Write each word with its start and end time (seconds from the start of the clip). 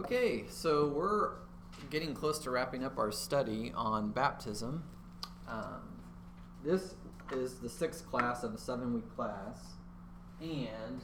Okay, 0.00 0.44
so 0.48 0.86
we're 0.86 1.32
getting 1.90 2.14
close 2.14 2.38
to 2.40 2.52
wrapping 2.52 2.84
up 2.84 2.98
our 2.98 3.10
study 3.10 3.72
on 3.74 4.12
baptism. 4.12 4.84
Um, 5.48 6.00
this 6.64 6.94
is 7.32 7.54
the 7.54 7.68
sixth 7.68 8.08
class 8.08 8.44
of 8.44 8.54
a 8.54 8.58
seven 8.58 8.94
week 8.94 9.12
class, 9.16 9.58
and 10.40 11.02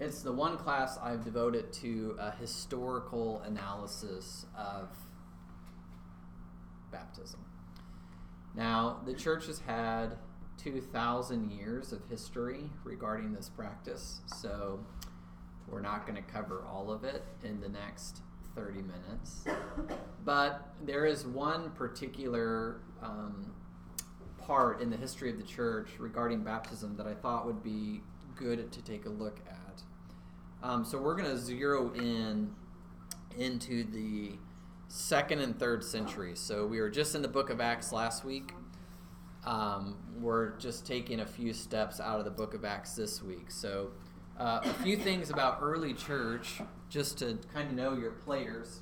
it's 0.00 0.22
the 0.22 0.32
one 0.32 0.56
class 0.56 0.98
I've 1.00 1.22
devoted 1.22 1.72
to 1.74 2.16
a 2.18 2.32
historical 2.32 3.40
analysis 3.42 4.44
of 4.58 4.88
baptism. 6.90 7.44
Now, 8.56 9.02
the 9.06 9.14
church 9.14 9.46
has 9.46 9.60
had 9.60 10.16
2,000 10.58 11.52
years 11.52 11.92
of 11.92 12.00
history 12.10 12.70
regarding 12.82 13.34
this 13.34 13.48
practice, 13.48 14.20
so 14.26 14.80
we're 15.68 15.80
not 15.80 16.06
going 16.06 16.16
to 16.16 16.32
cover 16.32 16.64
all 16.70 16.90
of 16.90 17.04
it 17.04 17.24
in 17.42 17.60
the 17.60 17.68
next 17.68 18.20
30 18.54 18.82
minutes. 18.82 19.44
But 20.24 20.74
there 20.82 21.06
is 21.06 21.26
one 21.26 21.70
particular 21.70 22.80
um, 23.02 23.52
part 24.38 24.80
in 24.80 24.90
the 24.90 24.96
history 24.96 25.30
of 25.30 25.38
the 25.38 25.44
church 25.44 25.90
regarding 25.98 26.42
baptism 26.42 26.96
that 26.96 27.06
I 27.06 27.14
thought 27.14 27.46
would 27.46 27.62
be 27.62 28.02
good 28.36 28.70
to 28.72 28.82
take 28.82 29.06
a 29.06 29.10
look 29.10 29.40
at. 29.48 29.82
Um, 30.62 30.84
so 30.84 30.98
we're 30.98 31.14
going 31.14 31.30
to 31.30 31.38
zero 31.38 31.92
in 31.94 32.54
into 33.36 33.84
the 33.84 34.38
second 34.88 35.40
and 35.40 35.58
third 35.58 35.82
century. 35.82 36.36
So 36.36 36.66
we 36.66 36.80
were 36.80 36.90
just 36.90 37.14
in 37.14 37.22
the 37.22 37.28
book 37.28 37.50
of 37.50 37.60
Acts 37.60 37.92
last 37.92 38.24
week. 38.24 38.52
Um, 39.44 39.96
we're 40.20 40.56
just 40.56 40.86
taking 40.86 41.20
a 41.20 41.26
few 41.26 41.52
steps 41.52 42.00
out 42.00 42.18
of 42.18 42.24
the 42.24 42.30
book 42.30 42.54
of 42.54 42.64
Acts 42.64 42.94
this 42.94 43.22
week. 43.22 43.50
So 43.50 43.90
uh, 44.38 44.60
a 44.64 44.74
few 44.82 44.96
things 44.96 45.30
about 45.30 45.58
early 45.62 45.94
church, 45.94 46.60
just 46.88 47.18
to 47.18 47.38
kind 47.52 47.68
of 47.68 47.74
know 47.74 47.96
your 47.96 48.12
players, 48.12 48.80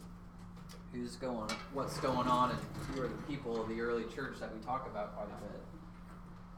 who's 0.92 1.16
going, 1.16 1.50
what's 1.72 1.98
going 2.00 2.26
on, 2.28 2.50
and 2.50 2.58
who 2.94 3.02
are 3.02 3.08
the 3.08 3.22
people 3.28 3.60
of 3.60 3.68
the 3.68 3.80
early 3.80 4.04
church 4.04 4.36
that 4.40 4.54
we 4.54 4.60
talk 4.60 4.88
about 4.90 5.14
quite 5.14 5.28
a 5.28 5.42
bit. 5.42 5.62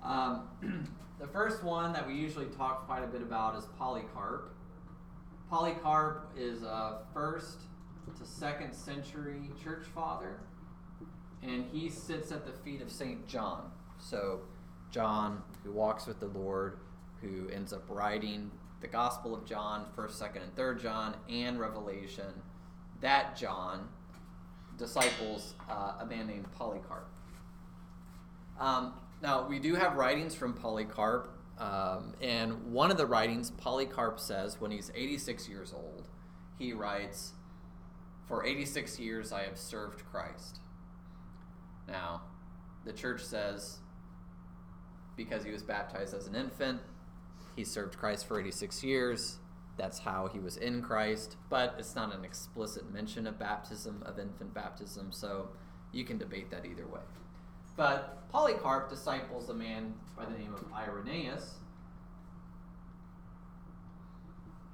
Um, 0.05 0.89
the 1.21 1.27
first 1.27 1.65
one 1.65 1.93
that 1.93 2.07
we 2.07 2.15
usually 2.15 2.47
talk 2.47 2.87
quite 2.87 3.03
a 3.03 3.07
bit 3.07 3.23
about 3.23 3.57
is 3.57 3.65
Polycarp. 3.79 4.55
Polycarp 5.51 6.31
is 6.37 6.63
a 6.63 7.01
first 7.13 7.63
to 8.19 8.25
second 8.25 8.73
century 8.75 9.51
church 9.63 9.87
father, 9.95 10.41
and 11.43 11.65
he 11.73 11.89
sits 11.89 12.31
at 12.31 12.47
the 12.47 12.53
feet 12.53 12.81
of 12.81 12.91
Saint 12.91 13.27
John. 13.27 13.71
So, 13.99 14.41
John, 14.91 15.43
who 15.65 15.73
walks 15.73 16.07
with 16.07 16.21
the 16.21 16.27
Lord, 16.27 16.79
who 17.21 17.49
ends 17.51 17.73
up 17.73 17.85
writing 17.89 18.51
the 18.85 18.89
Gospel 18.89 19.35
of 19.35 19.47
John, 19.47 19.87
1st, 19.97 20.23
2nd, 20.23 20.43
and 20.43 20.55
3rd 20.55 20.83
John, 20.83 21.17
and 21.27 21.59
Revelation, 21.59 22.43
that 23.01 23.35
John 23.35 23.89
disciples 24.77 25.55
uh, 25.71 25.95
a 26.01 26.05
man 26.05 26.27
named 26.27 26.53
Polycarp. 26.53 27.09
Um, 28.61 28.93
now, 29.23 29.49
we 29.49 29.59
do 29.59 29.75
have 29.75 29.97
writings 29.97 30.35
from 30.35 30.53
Polycarp, 30.53 31.31
um, 31.59 32.13
and 32.21 32.73
one 32.75 32.91
of 32.91 32.99
the 32.99 33.07
writings, 33.07 33.51
Polycarp 33.53 34.21
says, 34.21 34.61
when 34.61 34.71
he's 34.71 34.93
86 34.95 35.49
years 35.49 35.73
old, 35.73 36.07
he 36.59 36.75
writes, 36.75 37.33
For 38.29 38.45
86 38.45 39.01
years 39.01 39.33
I 39.33 39.45
have 39.45 39.57
served 39.57 40.05
Christ. 40.05 40.61
Now, 41.89 42.21
the 42.85 42.93
church 42.93 43.25
says, 43.25 43.79
because 45.17 45.43
he 45.43 45.53
was 45.53 45.63
baptized 45.63 46.13
as 46.13 46.27
an 46.27 46.35
infant, 46.35 46.83
he 47.57 47.65
served 47.65 47.99
Christ 47.99 48.27
for 48.27 48.41
86 48.41 48.83
years. 48.83 49.39
That's 49.77 49.99
how 49.99 50.29
he 50.33 50.39
was 50.39 50.57
in 50.57 50.83
Christ, 50.83 51.37
but 51.51 51.75
it's 51.79 51.95
not 51.95 52.15
an 52.15 52.25
explicit 52.25 52.93
mention 52.93 53.27
of 53.27 53.39
baptism, 53.39 54.03
of 54.07 54.19
infant 54.19 54.55
baptism, 54.55 55.11
so 55.11 55.49
you 55.93 56.05
can 56.05 56.19
debate 56.19 56.51
that 56.51 56.65
either 56.65 56.87
way. 56.87 57.01
But 57.77 58.29
Polycarp 58.31 58.89
disciples 58.89 59.49
a 59.49 59.55
man 59.55 59.95
by 60.17 60.27
the 60.27 60.39
name 60.39 60.55
of 60.55 60.65
Irenaeus, 60.73 61.55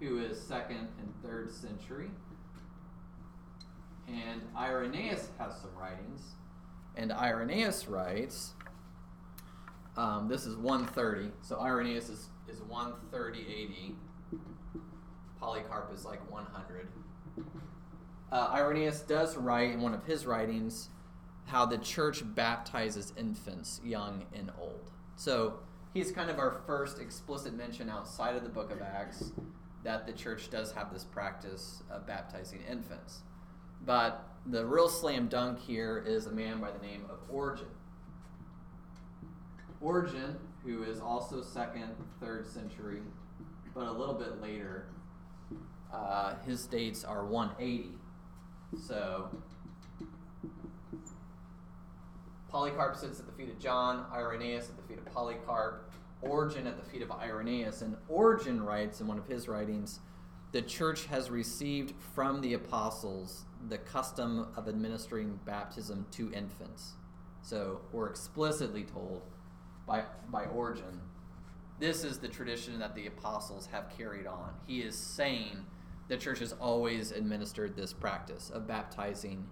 who 0.00 0.18
is 0.18 0.40
second 0.40 0.88
and 0.98 1.12
third 1.22 1.50
century. 1.50 2.10
And 4.06 4.42
Irenaeus 4.56 5.28
has 5.38 5.54
some 5.60 5.74
writings. 5.78 6.34
And 6.96 7.12
Irenaeus 7.12 7.86
writes, 7.86 8.52
um, 9.96 10.28
this 10.28 10.46
is 10.46 10.56
130. 10.56 11.30
So 11.42 11.60
Irenaeus 11.60 12.08
is, 12.08 12.28
is 12.50 12.60
130 12.62 13.40
AD. 13.40 14.40
Polycarp 15.38 15.92
is 15.94 16.04
like 16.04 16.30
100. 16.30 16.88
Uh, 18.32 18.50
Irenaeus 18.52 19.00
does 19.00 19.36
write 19.36 19.70
in 19.70 19.80
one 19.80 19.94
of 19.94 20.04
his 20.04 20.26
writings 20.26 20.90
how 21.46 21.66
the 21.66 21.78
church 21.78 22.22
baptizes 22.34 23.12
infants, 23.16 23.80
young 23.84 24.24
and 24.34 24.50
old. 24.60 24.90
So 25.16 25.60
he's 25.94 26.12
kind 26.12 26.30
of 26.30 26.38
our 26.38 26.62
first 26.66 27.00
explicit 27.00 27.54
mention 27.54 27.88
outside 27.88 28.36
of 28.36 28.42
the 28.42 28.48
book 28.48 28.70
of 28.70 28.82
Acts 28.82 29.32
that 29.82 30.06
the 30.06 30.12
church 30.12 30.50
does 30.50 30.72
have 30.72 30.92
this 30.92 31.04
practice 31.04 31.82
of 31.90 32.06
baptizing 32.06 32.60
infants. 32.70 33.22
But 33.84 34.28
the 34.46 34.64
real 34.66 34.88
slam 34.88 35.28
dunk 35.28 35.58
here 35.58 36.04
is 36.06 36.26
a 36.26 36.30
man 36.30 36.60
by 36.60 36.70
the 36.70 36.86
name 36.86 37.04
of 37.08 37.18
Origen. 37.28 37.66
Origen, 39.80 40.36
who 40.64 40.82
is 40.82 41.00
also 41.00 41.42
second, 41.42 41.94
third 42.20 42.46
century, 42.46 43.00
but 43.74 43.86
a 43.86 43.92
little 43.92 44.14
bit 44.14 44.40
later, 44.40 44.86
uh, 45.92 46.34
his 46.46 46.66
dates 46.66 47.04
are 47.04 47.24
180. 47.24 47.90
So 48.86 49.30
Polycarp 52.50 52.96
sits 52.96 53.20
at 53.20 53.26
the 53.26 53.32
feet 53.32 53.48
of 53.48 53.58
John, 53.58 54.04
Irenaeus 54.12 54.68
at 54.68 54.76
the 54.76 54.82
feet 54.82 54.98
of 54.98 55.12
Polycarp, 55.12 55.90
Origen 56.22 56.66
at 56.66 56.76
the 56.76 56.90
feet 56.90 57.02
of 57.02 57.10
Irenaeus. 57.10 57.82
And 57.82 57.96
Origen 58.08 58.62
writes 58.62 59.00
in 59.00 59.06
one 59.06 59.18
of 59.18 59.26
his 59.26 59.48
writings 59.48 60.00
the 60.52 60.62
church 60.62 61.06
has 61.06 61.30
received 61.30 61.94
from 62.12 62.40
the 62.40 62.54
apostles 62.54 63.44
the 63.68 63.78
custom 63.78 64.48
of 64.56 64.68
administering 64.68 65.38
baptism 65.44 66.06
to 66.10 66.32
infants. 66.32 66.94
So 67.42 67.82
we're 67.92 68.08
explicitly 68.08 68.82
told 68.82 69.22
by, 69.90 70.04
by 70.30 70.44
Origen 70.44 71.00
this 71.80 72.04
is 72.04 72.18
the 72.18 72.28
tradition 72.28 72.78
that 72.78 72.94
the 72.94 73.06
apostles 73.06 73.66
have 73.72 73.88
carried 73.96 74.26
on. 74.26 74.52
He 74.66 74.82
is 74.82 74.96
saying 74.96 75.64
the 76.08 76.16
church 76.18 76.40
has 76.40 76.52
always 76.52 77.10
administered 77.10 77.74
this 77.74 77.94
practice 77.94 78.50
of 78.50 78.66
baptizing 78.68 79.46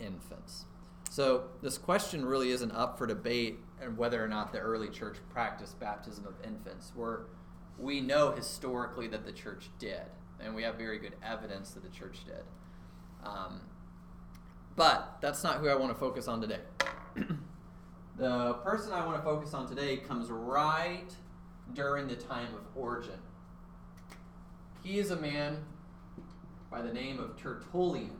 infants. 0.00 0.66
So 1.10 1.44
this 1.62 1.78
question 1.78 2.26
really 2.26 2.50
isn't 2.50 2.72
up 2.72 2.98
for 2.98 3.06
debate 3.06 3.60
and 3.80 3.96
whether 3.96 4.22
or 4.22 4.26
not 4.26 4.52
the 4.52 4.58
early 4.58 4.88
church 4.88 5.18
practiced 5.30 5.78
baptism 5.78 6.26
of 6.26 6.34
infants. 6.44 6.90
Where 6.96 7.26
we 7.78 8.00
know 8.00 8.32
historically 8.32 9.06
that 9.08 9.24
the 9.24 9.32
church 9.32 9.70
did, 9.78 10.02
and 10.40 10.56
we 10.56 10.64
have 10.64 10.74
very 10.74 10.98
good 10.98 11.14
evidence 11.22 11.70
that 11.70 11.84
the 11.84 11.96
church 11.96 12.24
did. 12.26 12.42
Um, 13.22 13.60
but 14.74 15.18
that's 15.20 15.44
not 15.44 15.58
who 15.58 15.68
I 15.68 15.76
want 15.76 15.92
to 15.92 15.98
focus 15.98 16.26
on 16.26 16.40
today. 16.40 16.60
the 18.16 18.54
person 18.64 18.92
I 18.92 19.04
want 19.04 19.18
to 19.18 19.22
focus 19.22 19.54
on 19.54 19.68
today 19.68 19.96
comes 19.98 20.30
right 20.30 21.08
during 21.72 22.06
the 22.06 22.16
time 22.16 22.54
of 22.54 22.62
Origen. 22.76 23.18
He 24.82 24.98
is 24.98 25.10
a 25.10 25.16
man 25.16 25.64
by 26.70 26.82
the 26.82 26.92
name 26.92 27.18
of 27.18 27.36
Tertullian. 27.36 28.16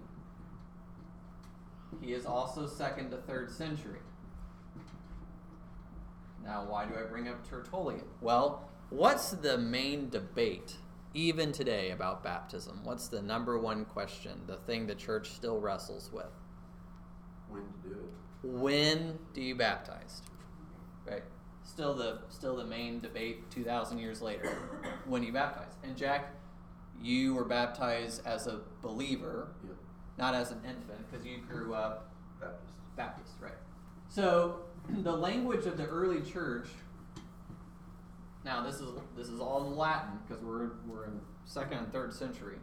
He 2.01 2.13
is 2.13 2.27
also 2.27 2.67
second 2.67 3.11
to 3.11 3.19
third 3.19 3.51
century. 3.51 4.01
Now, 6.45 6.65
why 6.69 6.87
do 6.87 6.95
I 6.95 7.05
bring 7.05 7.29
up 7.29 7.49
Tertullian? 7.49 8.05
Well, 8.21 8.69
what's 8.91 9.31
the 9.31 9.57
main 9.57 10.11
debate, 10.11 10.77
even 11.15 11.53
today, 11.53 11.91
about 11.91 12.23
baptism? 12.23 12.81
What's 12.83 13.09
the 13.09 13.23
number 13.23 13.59
one 13.59 13.85
question, 13.85 14.43
the 14.47 14.57
thing 14.57 14.87
the 14.87 14.95
church 14.95 15.31
still 15.31 15.61
wrestles 15.61 16.11
with? 16.13 16.33
When 17.49 17.63
to 17.63 17.89
do 17.89 17.95
it. 17.95 18.01
When 18.43 19.19
do 19.33 19.41
you 19.41 19.55
baptize? 19.55 20.23
Right? 21.07 21.23
Still 21.63 21.95
the 21.95 22.19
still 22.29 22.57
the 22.57 22.65
main 22.65 23.01
debate 23.01 23.51
2,000 23.51 23.99
years 23.99 24.21
later. 24.21 24.53
when 25.07 25.23
you 25.23 25.33
baptize? 25.33 25.73
And 25.83 25.97
Jack, 25.97 26.33
you 27.03 27.35
were 27.35 27.45
baptized 27.45 28.27
as 28.27 28.47
a 28.47 28.61
believer. 28.83 29.49
Yep. 29.65 29.77
Not 30.17 30.35
as 30.35 30.53
an 30.53 30.59
infant, 30.59 31.11
because 31.11 31.27
you 31.27 31.39
grew 31.49 31.75
up 31.75 32.11
Baptist. 32.41 32.73
Baptist, 32.97 33.33
right? 33.41 33.53
So 34.09 34.61
the 34.89 35.13
language 35.13 35.67
of 35.67 35.77
the 35.77 35.87
early 35.87 36.21
church. 36.21 36.69
Now 38.45 38.63
this 38.63 38.77
is 38.77 38.91
this 39.17 39.29
is 39.29 39.41
all 39.41 39.67
in 39.67 39.77
Latin 39.77 40.19
because 40.27 40.45
we're 40.45 40.73
we're 40.87 41.07
in 41.07 41.21
second 41.47 41.79
and 41.79 41.93
third 41.93 42.13
century. 42.13 42.59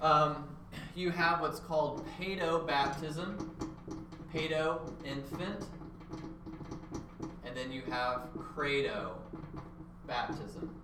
Um, 0.00 0.48
you 0.94 1.10
have 1.10 1.40
what's 1.40 1.60
called 1.60 2.06
pedo 2.18 2.66
baptism, 2.66 3.71
pedo 4.32 4.80
infant, 5.04 5.66
and 7.44 7.56
then 7.56 7.70
you 7.70 7.82
have 7.90 8.28
credo 8.34 9.16
baptism. 10.06 10.74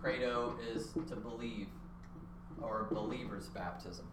Credo 0.00 0.54
is 0.72 0.88
to 1.08 1.16
believe 1.16 1.68
or 2.60 2.88
believers 2.90 3.48
baptism. 3.48 4.06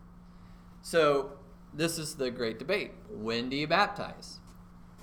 So, 0.82 1.32
this 1.74 1.98
is 1.98 2.16
the 2.16 2.32
great 2.32 2.60
debate. 2.60 2.92
When 3.10 3.50
do 3.50 3.58
you 3.58 3.68
baptize? 3.68 4.40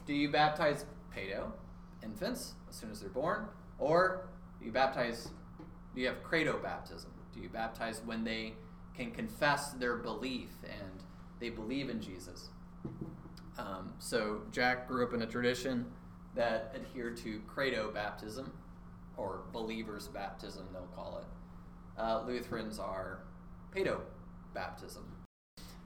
Do 0.07 0.15
you 0.15 0.31
baptize 0.31 0.87
pedo, 1.15 1.53
infants, 2.03 2.55
as 2.69 2.77
soon 2.77 2.91
as 2.91 3.01
they're 3.01 3.11
born? 3.11 3.47
Or 3.79 4.27
do 4.59 4.67
you 4.67 4.73
baptize, 4.73 5.29
do 5.95 6.01
you 6.01 6.07
have 6.07 6.23
credo 6.23 6.59
baptism? 6.59 7.11
Do 7.35 7.41
you 7.41 7.49
baptize 7.49 8.01
when 8.05 8.25
they 8.25 8.55
can 8.97 9.11
confess 9.11 9.73
their 9.73 9.97
belief 9.97 10.51
and 10.65 11.03
they 11.41 11.51
believe 11.51 11.91
in 11.91 12.01
Jesus? 12.01 12.49
Um, 13.59 13.93
so, 13.99 14.43
Jack 14.51 14.89
grew 14.89 15.07
up 15.07 15.15
in 15.15 15.23
a 15.23 15.27
tradition 15.27 15.87
that 16.35 16.75
adhered 16.75 17.17
to 17.19 17.41
credo 17.47 17.91
baptism, 17.93 18.53
or 19.17 19.43
believer's 19.53 20.09
baptism, 20.09 20.67
they'll 20.73 20.83
call 20.95 21.19
it. 21.19 22.01
Uh, 22.01 22.23
Lutherans 22.27 22.79
are 22.79 23.21
pedo 23.75 24.01
baptism. 24.53 25.05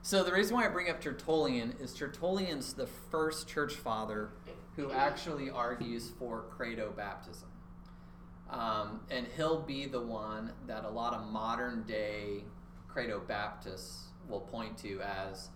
So 0.01 0.23
the 0.23 0.31
reason 0.31 0.55
why 0.55 0.65
I 0.65 0.69
bring 0.69 0.89
up 0.89 1.01
Tertullian 1.01 1.75
is 1.79 1.93
Tertullian's 1.93 2.73
the 2.73 2.87
first 2.87 3.47
church 3.47 3.75
father 3.75 4.31
who 4.75 4.91
actually 4.91 5.49
argues 5.49 6.11
for 6.17 6.45
credo 6.49 6.91
baptism. 6.95 7.49
Um, 8.49 9.01
and 9.11 9.27
he'll 9.35 9.61
be 9.61 9.85
the 9.85 10.01
one 10.01 10.53
that 10.65 10.85
a 10.85 10.89
lot 10.89 11.13
of 11.13 11.27
modern 11.27 11.83
day 11.83 12.45
credo 12.87 13.19
Baptists 13.19 14.07
will 14.27 14.39
point 14.39 14.77
to 14.79 15.01
as 15.01 15.49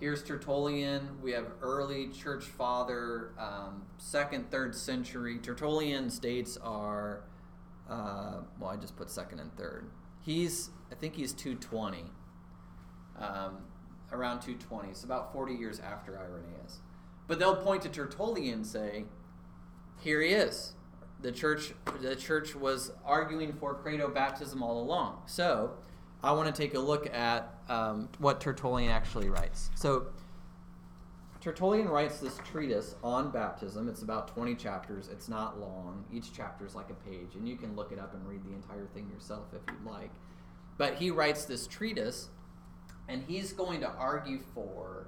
here's 0.00 0.22
Tertullian. 0.22 1.20
We 1.22 1.32
have 1.32 1.46
early 1.60 2.08
church 2.08 2.44
father, 2.44 3.32
um, 3.38 3.82
second, 3.98 4.50
third 4.50 4.74
century. 4.74 5.38
Tertullian's 5.38 6.18
dates 6.18 6.56
are, 6.56 7.24
uh, 7.88 8.40
well, 8.58 8.70
I 8.70 8.76
just 8.76 8.96
put 8.96 9.10
second 9.10 9.38
and 9.40 9.54
third. 9.56 9.90
He's, 10.22 10.70
I 10.90 10.94
think 10.94 11.14
he's 11.14 11.32
220, 11.34 12.04
um, 13.18 13.58
around 14.10 14.40
220. 14.40 14.94
So 14.94 15.04
about 15.04 15.32
40 15.32 15.54
years 15.54 15.78
after 15.78 16.18
Irenaeus. 16.18 16.80
But 17.28 17.38
they'll 17.38 17.56
point 17.56 17.82
to 17.82 17.88
Tertullian 17.90 18.54
and 18.54 18.66
say, 18.66 19.04
here 20.00 20.22
he 20.22 20.30
is. 20.30 20.74
The 21.20 21.30
church, 21.30 21.74
the 22.00 22.16
church 22.16 22.54
was 22.54 22.92
arguing 23.04 23.52
for 23.52 23.74
credo 23.74 24.08
baptism 24.08 24.62
all 24.62 24.82
along. 24.82 25.22
So 25.26 25.74
I 26.22 26.32
want 26.32 26.54
to 26.54 26.62
take 26.62 26.74
a 26.74 26.78
look 26.78 27.12
at 27.14 27.54
um, 27.68 28.08
what 28.18 28.40
Tertullian 28.40 28.90
actually 28.90 29.30
writes. 29.30 29.70
So, 29.74 30.08
Tertullian 31.40 31.88
writes 31.88 32.20
this 32.20 32.38
treatise 32.44 32.94
on 33.02 33.30
baptism. 33.30 33.88
It's 33.88 34.02
about 34.02 34.28
20 34.28 34.54
chapters. 34.56 35.08
It's 35.10 35.28
not 35.28 35.58
long. 35.58 36.04
Each 36.12 36.30
chapter 36.34 36.66
is 36.66 36.74
like 36.74 36.90
a 36.90 37.08
page, 37.08 37.34
and 37.34 37.48
you 37.48 37.56
can 37.56 37.74
look 37.74 37.92
it 37.92 37.98
up 37.98 38.12
and 38.12 38.26
read 38.28 38.44
the 38.44 38.52
entire 38.52 38.86
thing 38.92 39.08
yourself 39.10 39.46
if 39.54 39.62
you'd 39.72 39.90
like. 39.90 40.10
But 40.76 40.96
he 40.96 41.10
writes 41.10 41.46
this 41.46 41.66
treatise, 41.66 42.28
and 43.08 43.22
he's 43.26 43.54
going 43.54 43.80
to 43.80 43.88
argue 43.88 44.40
for 44.54 45.06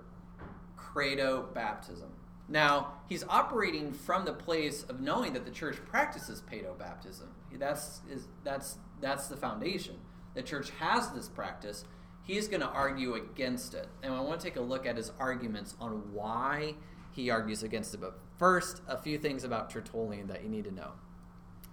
credo 0.78 1.48
baptism. 1.52 2.08
Now, 2.48 2.94
he's 3.08 3.24
operating 3.28 3.92
from 3.92 4.24
the 4.24 4.32
place 4.32 4.84
of 4.84 5.00
knowing 5.00 5.34
that 5.34 5.44
the 5.44 5.50
church 5.50 5.76
practices 5.84 6.42
pedo 6.50 6.78
baptism. 6.78 7.28
That's, 7.52 8.00
is, 8.10 8.28
that's, 8.42 8.78
that's 9.00 9.28
the 9.28 9.36
foundation 9.36 9.96
the 10.34 10.42
church 10.42 10.70
has 10.78 11.10
this 11.10 11.28
practice, 11.28 11.84
he's 12.22 12.48
going 12.48 12.60
to 12.60 12.68
argue 12.68 13.14
against 13.14 13.74
it. 13.74 13.88
And 14.02 14.12
I 14.12 14.20
want 14.20 14.40
to 14.40 14.46
take 14.46 14.56
a 14.56 14.60
look 14.60 14.86
at 14.86 14.96
his 14.96 15.12
arguments 15.18 15.74
on 15.80 16.12
why 16.12 16.74
he 17.12 17.30
argues 17.30 17.62
against 17.62 17.94
it. 17.94 18.00
But 18.00 18.18
first, 18.38 18.82
a 18.88 18.96
few 18.96 19.18
things 19.18 19.44
about 19.44 19.70
Tertullian 19.70 20.28
that 20.28 20.42
you 20.42 20.48
need 20.48 20.64
to 20.64 20.74
know. 20.74 20.92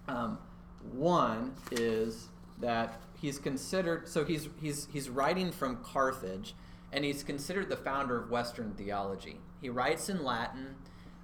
Um, 0.07 0.37
one 0.91 1.55
is 1.71 2.29
that 2.59 3.01
he's 3.21 3.39
considered 3.39 4.07
so 4.07 4.23
he's 4.23 4.49
he's 4.61 4.87
he's 4.91 5.09
writing 5.09 5.51
from 5.51 5.77
Carthage, 5.83 6.55
and 6.91 7.05
he's 7.05 7.23
considered 7.23 7.69
the 7.69 7.77
founder 7.77 8.17
of 8.21 8.29
Western 8.29 8.73
theology. 8.73 9.39
He 9.61 9.69
writes 9.69 10.09
in 10.09 10.23
Latin. 10.23 10.75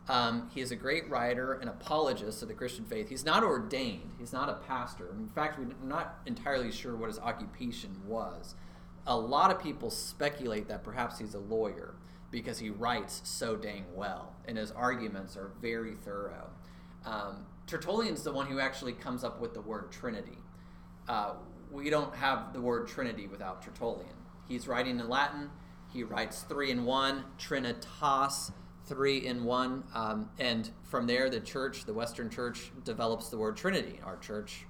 Um, 0.08 0.50
he 0.54 0.62
is 0.62 0.72
a 0.72 0.76
great 0.76 1.10
writer 1.10 1.54
and 1.54 1.70
apologist 1.70 2.42
of 2.44 2.48
the 2.48 2.54
Christian 2.54 2.86
faith. 2.86 3.10
He's 3.10 3.26
not 3.26 3.44
ordained, 3.44 4.12
he's 4.20 4.34
not 4.34 4.50
a 4.50 4.56
pastor. 4.68 5.10
In 5.12 5.30
fact, 5.30 5.58
we're 5.58 5.70
not 5.84 6.20
entirely 6.26 6.72
sure 6.72 6.96
what 6.96 7.08
his 7.08 7.20
occupation 7.20 7.96
was. 8.06 8.56
A 9.08 9.18
lot 9.18 9.52
of 9.52 9.62
people 9.62 9.90
speculate 9.90 10.68
that 10.68 10.84
perhaps 10.84 11.20
he's 11.20 11.34
a 11.34 11.40
lawyer 11.40 11.96
because 12.32 12.60
he 12.60 12.70
writes 12.70 13.22
so 13.24 13.56
dang 13.56 13.86
well, 13.94 14.36
and 14.48 14.58
his 14.58 14.72
arguments 14.72 15.38
are 15.38 15.52
very 15.62 15.94
thorough. 15.94 16.50
Um, 17.06 17.46
Tertullian's 17.68 18.24
the 18.24 18.32
one 18.32 18.48
who 18.48 18.60
actually 18.60 18.94
comes 18.94 19.24
up 19.24 19.40
with 19.40 19.54
the 19.54 19.62
word 19.62 19.92
Trinity. 19.92 20.38
Uh, 21.08 21.34
we 21.72 21.90
don't 21.90 22.14
have 22.16 22.54
the 22.54 22.62
word 22.62 22.88
Trinity 22.88 23.28
without 23.28 23.62
Tertullian. 23.62 24.16
He's 24.48 24.68
writing 24.68 25.00
in 25.00 25.10
Latin. 25.10 25.50
He 25.92 26.04
writes 26.04 26.42
three 26.42 26.72
in 26.72 26.86
one, 26.86 27.24
Trinitas, 27.40 28.52
three 28.86 29.26
in 29.26 29.44
one. 29.44 29.84
Um, 29.94 30.30
and 30.40 30.70
from 30.84 31.08
there, 31.08 31.30
the 31.30 31.40
church, 31.40 31.86
the 31.86 31.94
Western 31.94 32.30
church, 32.30 32.72
develops 32.84 33.30
the 33.30 33.38
word 33.38 33.58
Trinity. 33.58 34.00
Our 34.04 34.18
church, 34.18 34.66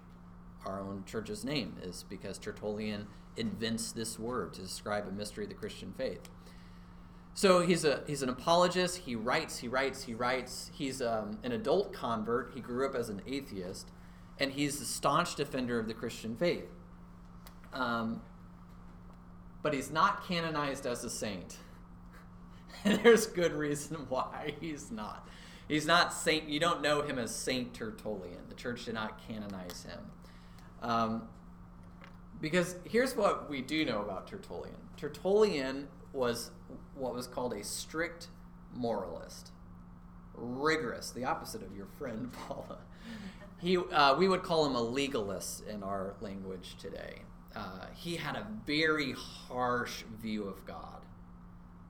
our 0.65 0.81
own 0.81 1.03
church's 1.05 1.43
name 1.43 1.75
is 1.81 2.05
because 2.09 2.37
Tertullian 2.37 3.07
invents 3.37 3.91
this 3.91 4.17
word 4.17 4.53
to 4.53 4.61
describe 4.61 5.07
a 5.07 5.11
mystery 5.11 5.43
of 5.43 5.49
the 5.49 5.55
Christian 5.55 5.93
faith. 5.97 6.29
So 7.33 7.59
he's 7.59 7.83
a 7.83 8.01
he's 8.07 8.21
an 8.21 8.29
apologist. 8.29 8.99
He 8.99 9.15
writes, 9.15 9.57
he 9.57 9.67
writes, 9.67 10.03
he 10.03 10.13
writes. 10.13 10.71
He's 10.73 11.01
um, 11.01 11.37
an 11.43 11.51
adult 11.51 11.91
convert. 11.91 12.53
He 12.53 12.61
grew 12.61 12.87
up 12.87 12.95
as 12.95 13.09
an 13.09 13.21
atheist, 13.27 13.91
and 14.39 14.53
he's 14.53 14.79
a 14.79 14.85
staunch 14.85 15.35
defender 15.35 15.77
of 15.77 15.87
the 15.87 15.93
Christian 15.93 16.37
faith. 16.37 16.71
Um, 17.73 18.21
but 19.61 19.73
he's 19.73 19.91
not 19.91 20.25
canonized 20.25 20.85
as 20.85 21.03
a 21.03 21.09
saint. 21.09 21.57
there's 22.83 23.27
good 23.27 23.53
reason 23.53 24.05
why 24.09 24.53
he's 24.59 24.91
not. 24.91 25.27
He's 25.67 25.85
not 25.85 26.13
Saint. 26.13 26.47
You 26.47 26.59
don't 26.59 26.81
know 26.81 27.01
him 27.01 27.17
as 27.17 27.33
Saint 27.33 27.73
Tertullian. 27.73 28.47
The 28.49 28.55
church 28.55 28.85
did 28.85 28.93
not 28.93 29.19
canonize 29.27 29.83
him. 29.83 29.99
Um, 30.81 31.27
because 32.39 32.75
here's 32.83 33.15
what 33.15 33.49
we 33.49 33.61
do 33.61 33.85
know 33.85 34.01
about 34.01 34.27
Tertullian. 34.27 34.75
Tertullian 34.97 35.87
was 36.13 36.51
what 36.93 37.13
was 37.13 37.27
called 37.27 37.53
a 37.53 37.63
strict 37.63 38.27
moralist, 38.73 39.51
rigorous, 40.35 41.11
the 41.11 41.25
opposite 41.25 41.63
of 41.63 41.75
your 41.75 41.87
friend 41.97 42.31
Paula. 42.47 42.77
He, 43.59 43.77
uh, 43.77 44.15
we 44.17 44.27
would 44.27 44.43
call 44.43 44.65
him 44.65 44.75
a 44.75 44.81
legalist 44.81 45.65
in 45.67 45.81
our 45.81 46.13
language 46.21 46.75
today. 46.79 47.21
Uh, 47.55 47.85
he 47.95 48.17
had 48.17 48.35
a 48.35 48.45
very 48.65 49.13
harsh 49.13 50.03
view 50.21 50.43
of 50.43 50.65
God 50.65 51.04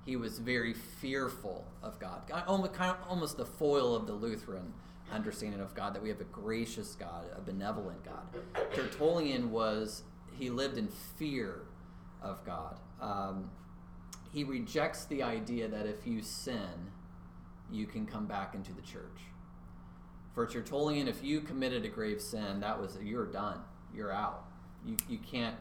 he 0.05 0.15
was 0.15 0.38
very 0.38 0.74
fearful 0.74 1.65
of 1.81 2.00
God. 2.00 2.21
Almost, 2.47 2.74
kind 2.74 2.91
of, 2.91 2.97
almost 3.09 3.38
the 3.38 3.45
foil 3.45 3.95
of 3.95 4.05
the 4.05 4.13
Lutheran 4.13 4.71
understanding 5.12 5.59
of 5.59 5.74
God 5.74 5.95
that 5.95 6.03
we 6.03 6.09
have 6.09 6.21
a 6.21 6.25
gracious 6.25 6.95
God, 6.95 7.25
a 7.35 7.41
benevolent 7.41 8.03
God. 8.05 8.27
Tertullian 8.74 9.51
was, 9.51 10.03
he 10.38 10.50
lived 10.50 10.77
in 10.77 10.88
fear 10.88 11.63
of 12.21 12.45
God. 12.45 12.79
Um, 13.01 13.50
he 14.31 14.43
rejects 14.43 15.05
the 15.05 15.24
idea 15.24 15.67
that 15.67 15.88
if 15.88 16.05
you 16.05 16.21
sin, 16.21 16.91
you 17.71 17.88
can 17.88 18.05
come 18.05 18.27
back 18.27 18.53
into 18.53 18.74
the 18.74 18.81
church. 18.81 19.21
For 20.35 20.45
Tertullian, 20.45 21.07
if 21.07 21.24
you 21.24 21.41
committed 21.41 21.85
a 21.85 21.89
grave 21.89 22.21
sin, 22.21 22.59
that 22.59 22.79
was 22.79 22.97
you're 23.01 23.25
done. 23.25 23.59
You're 23.93 24.12
out. 24.12 24.45
You, 24.85 24.97
you 25.09 25.17
can't. 25.17 25.55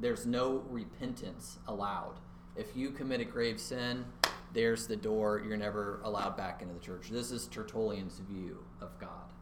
there's 0.00 0.26
no 0.26 0.62
repentance 0.68 1.58
allowed 1.66 2.20
if 2.56 2.76
you 2.76 2.90
commit 2.90 3.20
a 3.20 3.24
grave 3.24 3.58
sin, 3.58 4.04
there's 4.52 4.86
the 4.86 4.96
door. 4.96 5.42
You're 5.46 5.56
never 5.56 6.00
allowed 6.04 6.36
back 6.36 6.60
into 6.60 6.74
the 6.74 6.80
church. 6.80 7.08
This 7.10 7.30
is 7.30 7.46
Tertullian's 7.46 8.20
view 8.28 8.58
of 8.80 8.90
God. 8.98 9.32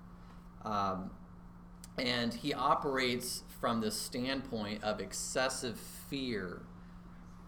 Um, 0.65 1.11
and 1.99 2.33
he 2.33 2.55
operates 2.55 3.43
from 3.61 3.81
the 3.81 3.91
standpoint 3.91 4.85
of 4.85 5.01
excessive 5.01 5.79
fear 6.09 6.63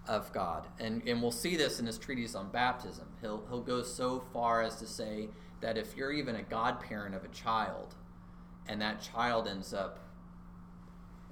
of 0.09 0.33
God. 0.33 0.67
And, 0.81 1.07
and 1.07 1.23
we'll 1.23 1.31
see 1.31 1.57
this 1.57 1.79
in 1.79 1.87
his 1.87 1.97
treatise 1.97 2.35
on 2.35 2.51
baptism. 2.51 3.07
He'll, 3.21 3.45
he'll 3.49 3.63
go 3.63 3.83
so 3.83 4.25
far 4.33 4.63
as 4.63 4.77
to 4.77 4.87
say 4.87 5.29
that 5.61 5.79
if 5.79 5.97
you're 5.97 6.13
even 6.13 6.35
a 6.35 6.43
godparent 6.43 7.15
of 7.15 7.25
a 7.25 7.29
child 7.29 7.95
and 8.67 8.81
that 8.83 9.01
child 9.01 9.47
ends 9.47 9.73
up 9.73 10.01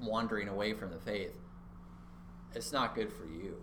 wandering 0.01 0.47
away 0.47 0.73
from 0.73 0.91
the 0.91 0.99
faith, 0.99 1.35
it's 2.55 2.73
not 2.73 2.95
good 2.95 3.13
for 3.13 3.27
you 3.27 3.57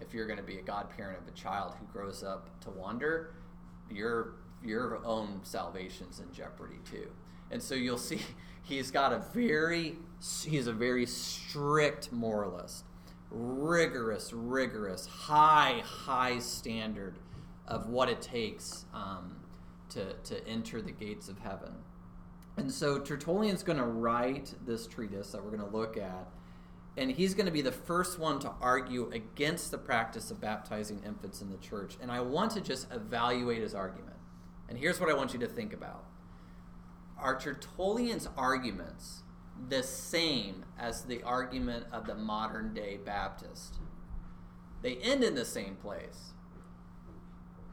if 0.00 0.14
you're 0.14 0.26
going 0.26 0.38
to 0.38 0.44
be 0.44 0.58
a 0.58 0.62
godparent 0.62 1.18
of 1.20 1.28
a 1.28 1.36
child 1.36 1.74
who 1.78 1.86
grows 1.86 2.22
up 2.22 2.48
to 2.62 2.70
wander, 2.70 3.34
your 3.90 4.34
your 4.62 5.04
own 5.06 5.40
salvation's 5.42 6.20
in 6.20 6.32
jeopardy 6.32 6.78
too. 6.84 7.10
And 7.50 7.62
so 7.62 7.74
you'll 7.74 7.98
see 7.98 8.20
he's 8.62 8.90
got 8.90 9.12
a 9.12 9.18
very 9.32 9.96
he's 10.44 10.66
a 10.66 10.72
very 10.72 11.06
strict 11.06 12.12
moralist, 12.12 12.84
rigorous, 13.30 14.32
rigorous, 14.32 15.06
high, 15.06 15.82
high 15.84 16.38
standard 16.38 17.18
of 17.66 17.88
what 17.88 18.08
it 18.08 18.20
takes 18.20 18.84
um, 18.92 19.36
to 19.90 20.14
to 20.24 20.46
enter 20.46 20.82
the 20.82 20.92
gates 20.92 21.28
of 21.28 21.38
heaven. 21.38 21.72
And 22.56 22.70
so 22.70 22.98
Tertullian's 22.98 23.62
going 23.62 23.78
to 23.78 23.86
write 23.86 24.54
this 24.66 24.86
treatise 24.86 25.30
that 25.32 25.42
we're 25.42 25.56
going 25.56 25.68
to 25.70 25.76
look 25.76 25.96
at 25.96 26.28
and 27.00 27.10
he's 27.10 27.32
going 27.32 27.46
to 27.46 27.52
be 27.52 27.62
the 27.62 27.72
first 27.72 28.18
one 28.18 28.38
to 28.40 28.52
argue 28.60 29.10
against 29.10 29.70
the 29.70 29.78
practice 29.78 30.30
of 30.30 30.38
baptizing 30.38 31.00
infants 31.04 31.40
in 31.40 31.50
the 31.50 31.56
church. 31.56 31.96
And 32.02 32.12
I 32.12 32.20
want 32.20 32.52
to 32.52 32.60
just 32.60 32.92
evaluate 32.92 33.62
his 33.62 33.74
argument. 33.74 34.18
And 34.68 34.78
here's 34.78 35.00
what 35.00 35.08
I 35.08 35.14
want 35.14 35.32
you 35.32 35.38
to 35.40 35.48
think 35.48 35.72
about 35.72 36.04
Are 37.18 37.40
Tertullian's 37.40 38.28
arguments 38.36 39.22
the 39.70 39.82
same 39.82 40.66
as 40.78 41.04
the 41.04 41.22
argument 41.22 41.86
of 41.90 42.06
the 42.06 42.14
modern 42.14 42.74
day 42.74 42.98
Baptist? 43.02 43.76
They 44.82 44.96
end 44.96 45.24
in 45.24 45.34
the 45.34 45.46
same 45.46 45.76
place. 45.76 46.34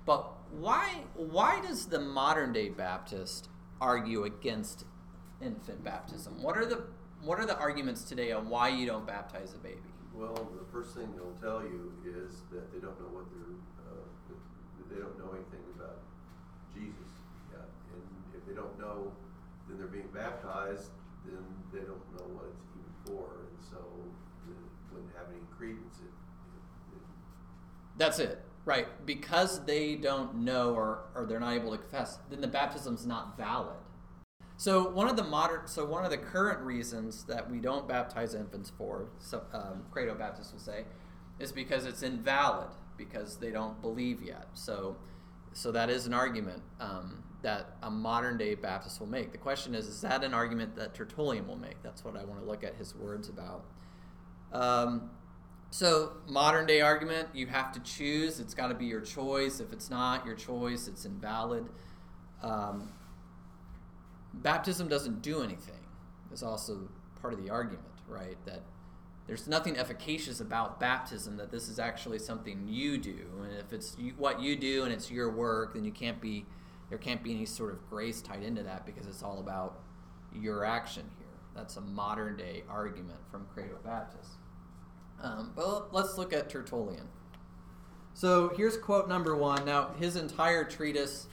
But 0.06 0.32
why, 0.54 1.04
why 1.16 1.60
does 1.60 1.88
the 1.88 2.00
modern 2.00 2.54
day 2.54 2.70
Baptist 2.70 3.50
argue 3.82 4.24
against 4.24 4.86
infant 5.42 5.84
baptism? 5.84 6.42
What 6.42 6.58
are 6.58 6.66
the 6.66 6.84
what 7.28 7.40
are 7.40 7.46
the 7.46 7.58
arguments 7.60 8.04
today 8.04 8.32
on 8.32 8.48
why 8.48 8.70
you 8.70 8.88
don't 8.88 9.06
baptize 9.06 9.54
a 9.54 9.58
baby? 9.58 9.84
Well, 10.16 10.50
the 10.58 10.66
first 10.72 10.96
thing 10.96 11.12
they'll 11.14 11.36
tell 11.44 11.62
you 11.62 11.92
is 12.08 12.40
that 12.52 12.72
they 12.72 12.80
don't 12.80 12.96
know 13.04 13.12
what 13.12 13.28
they're, 13.30 13.60
uh, 13.84 14.08
they 14.90 14.96
don't 14.96 15.20
know 15.20 15.36
anything 15.36 15.62
about 15.76 16.00
Jesus 16.74 17.12
yet. 17.52 17.68
And 17.92 18.02
if 18.34 18.48
they 18.48 18.56
don't 18.56 18.80
know, 18.80 19.12
then 19.68 19.78
they're 19.78 19.92
being 19.92 20.08
baptized, 20.16 20.90
then 21.28 21.44
they 21.74 21.84
don't 21.84 22.08
know 22.16 22.32
what 22.32 22.48
it's 22.48 22.64
even 22.72 22.96
for. 23.04 23.44
And 23.44 23.60
so 23.60 23.84
it 24.48 24.56
wouldn't 24.96 25.12
have 25.20 25.28
any 25.28 25.44
credence. 25.58 26.00
It, 26.00 26.08
it, 26.08 26.96
it, 26.96 27.04
That's 27.98 28.20
it, 28.20 28.42
right? 28.64 28.88
Because 29.06 29.66
they 29.66 29.96
don't 29.96 30.48
know 30.48 30.74
or, 30.74 31.12
or 31.14 31.26
they're 31.26 31.42
not 31.42 31.54
able 31.54 31.72
to 31.72 31.78
confess, 31.78 32.20
then 32.30 32.40
the 32.40 32.48
baptism's 32.48 33.06
not 33.06 33.36
valid. 33.36 33.76
So 34.58 34.90
one 34.90 35.08
of 35.08 35.16
the 35.16 35.24
modern, 35.24 35.68
so 35.68 35.86
one 35.86 36.04
of 36.04 36.10
the 36.10 36.18
current 36.18 36.60
reasons 36.62 37.24
that 37.26 37.50
we 37.50 37.60
don't 37.60 37.88
baptize 37.88 38.34
infants 38.34 38.72
for, 38.76 39.08
so, 39.20 39.44
um, 39.54 39.84
Credo 39.92 40.16
Baptists 40.16 40.52
will 40.52 40.60
say, 40.60 40.86
is 41.40 41.52
because 41.52 41.86
it's 41.86 42.02
invalid 42.02 42.70
because 42.98 43.38
they 43.38 43.52
don't 43.52 43.80
believe 43.84 44.24
yet. 44.24 44.48
So, 44.54 44.98
so 45.54 45.72
that 45.72 45.92
is 45.92 46.08
an 46.08 46.14
argument 46.14 46.64
um, 46.80 47.24
that 47.44 47.78
a 47.84 47.92
modern 47.92 48.40
day 48.40 48.56
Baptist 48.56 49.00
will 49.00 49.08
make. 49.08 49.32
The 49.32 49.38
question 49.38 49.76
is, 49.76 49.88
is 49.88 50.02
that 50.02 50.24
an 50.24 50.34
argument 50.34 50.76
that 50.76 50.96
Tertullian 50.96 51.48
will 51.48 51.56
make? 51.56 51.82
That's 51.84 52.04
what 52.04 52.18
I 52.18 52.26
want 52.26 52.40
to 52.42 52.46
look 52.46 52.64
at 52.64 52.76
his 52.76 52.96
words 52.96 53.30
about. 53.30 53.64
Um, 54.52 55.12
so 55.70 56.14
modern 56.28 56.66
day 56.66 56.82
argument, 56.82 57.30
you 57.34 57.46
have 57.46 57.72
to 57.74 57.80
choose. 57.82 58.40
It's 58.40 58.56
got 58.56 58.70
to 58.70 58.74
be 58.74 58.86
your 58.86 59.02
choice. 59.02 59.60
If 59.60 59.72
it's 59.72 59.92
not 59.92 60.26
your 60.26 60.36
choice, 60.36 60.88
it's 60.88 61.06
invalid. 61.06 61.68
Um, 62.42 62.90
baptism 64.34 64.88
doesn't 64.88 65.22
do 65.22 65.42
anything. 65.42 65.76
Is 66.32 66.44
also 66.44 66.90
part 67.22 67.34
of 67.34 67.44
the 67.44 67.50
argument, 67.50 67.88
right? 68.08 68.38
That 68.46 68.62
there's 69.26 69.48
nothing 69.48 69.78
efficacious 69.78 70.40
about 70.40 70.80
baptism. 70.80 71.38
That 71.38 71.52
this 71.52 71.68
is 71.68 71.80
actually 71.80 72.20
something 72.20 72.68
you 72.68 72.98
do, 72.98 73.28
and 73.44 73.58
if 73.58 73.74
it's 73.74 73.96
what 74.18 74.42
you 74.42 74.56
do 74.56 74.84
and 74.84 74.94
it's 74.94 75.10
your 75.10 75.32
work, 75.32 75.74
then 75.74 75.84
you 75.84 75.92
can't 75.92 76.22
be 76.22 76.46
there 76.90 76.98
can't 76.98 77.24
be 77.24 77.34
any 77.34 77.46
sort 77.46 77.74
of 77.74 77.90
grace 77.90 78.22
tied 78.22 78.44
into 78.44 78.64
that 78.64 78.86
because 78.86 79.08
it's 79.08 79.24
all 79.24 79.40
about 79.40 79.80
your 80.34 80.64
action 80.64 81.04
here. 81.18 81.28
That's 81.56 81.78
a 81.78 81.82
modern 81.82 82.38
day 82.38 82.64
argument 82.70 83.20
from 83.30 83.46
Credo 83.54 83.78
Baptist. 83.84 84.32
Um, 85.22 85.52
but 85.56 85.94
let's 85.94 86.18
look 86.18 86.32
at 86.32 86.50
Tertullian. 86.50 87.08
So 88.14 88.52
here's 88.56 88.78
quote 88.78 89.10
number 89.10 89.36
one. 89.36 89.66
Now, 89.66 89.92
his 90.00 90.16
entire 90.16 90.64
treatise, 90.64 91.28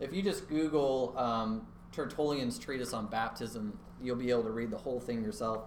if 0.00 0.12
you 0.12 0.22
just 0.22 0.48
Google 0.48 1.14
um, 1.16 1.66
Tertullian's 1.92 2.58
treatise 2.58 2.92
on 2.92 3.06
baptism, 3.06 3.78
you'll 4.02 4.16
be 4.16 4.30
able 4.30 4.44
to 4.44 4.50
read 4.50 4.70
the 4.70 4.78
whole 4.78 5.00
thing 5.00 5.22
yourself. 5.22 5.64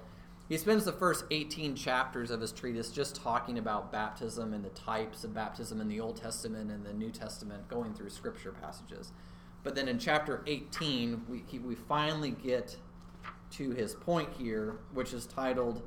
He 0.49 0.57
spends 0.57 0.85
the 0.85 0.91
first 0.91 1.25
18 1.31 1.75
chapters 1.75 2.29
of 2.29 2.41
his 2.41 2.51
treatise 2.51 2.91
just 2.91 3.15
talking 3.15 3.57
about 3.57 3.91
baptism 3.91 4.53
and 4.53 4.63
the 4.63 4.69
types 4.69 5.23
of 5.23 5.33
baptism 5.33 5.79
in 5.79 5.87
the 5.87 5.99
Old 5.99 6.17
Testament 6.17 6.69
and 6.69 6.85
the 6.85 6.93
New 6.93 7.11
Testament, 7.11 7.67
going 7.67 7.93
through 7.93 8.09
scripture 8.09 8.51
passages. 8.51 9.11
But 9.63 9.75
then 9.75 9.87
in 9.87 9.97
chapter 9.97 10.43
18, 10.45 11.23
we, 11.29 11.43
he, 11.47 11.59
we 11.59 11.75
finally 11.75 12.31
get 12.31 12.75
to 13.51 13.71
his 13.71 13.93
point 13.93 14.29
here, 14.37 14.79
which 14.93 15.13
is 15.13 15.25
titled, 15.25 15.81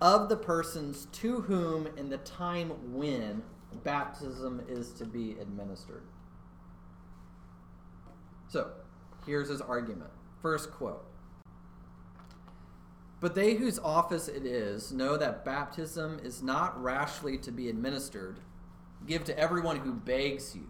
Of 0.00 0.28
the 0.28 0.36
persons 0.36 1.06
to 1.12 1.42
whom 1.42 1.88
in 1.96 2.08
the 2.08 2.18
time 2.18 2.70
when 2.92 3.42
baptism 3.84 4.62
is 4.68 4.92
to 4.92 5.04
be 5.04 5.36
administered. 5.40 6.02
So, 8.48 8.72
here's 9.26 9.48
his 9.48 9.60
argument. 9.60 10.10
First 10.40 10.70
quote 10.72 11.04
But 13.20 13.34
they 13.34 13.54
whose 13.54 13.78
office 13.78 14.28
it 14.28 14.44
is 14.44 14.92
know 14.92 15.16
that 15.16 15.44
baptism 15.44 16.20
is 16.22 16.42
not 16.42 16.80
rashly 16.82 17.38
to 17.38 17.52
be 17.52 17.68
administered. 17.68 18.40
Give 19.06 19.24
to 19.24 19.38
everyone 19.38 19.78
who 19.78 19.92
begs 19.92 20.54
you, 20.54 20.68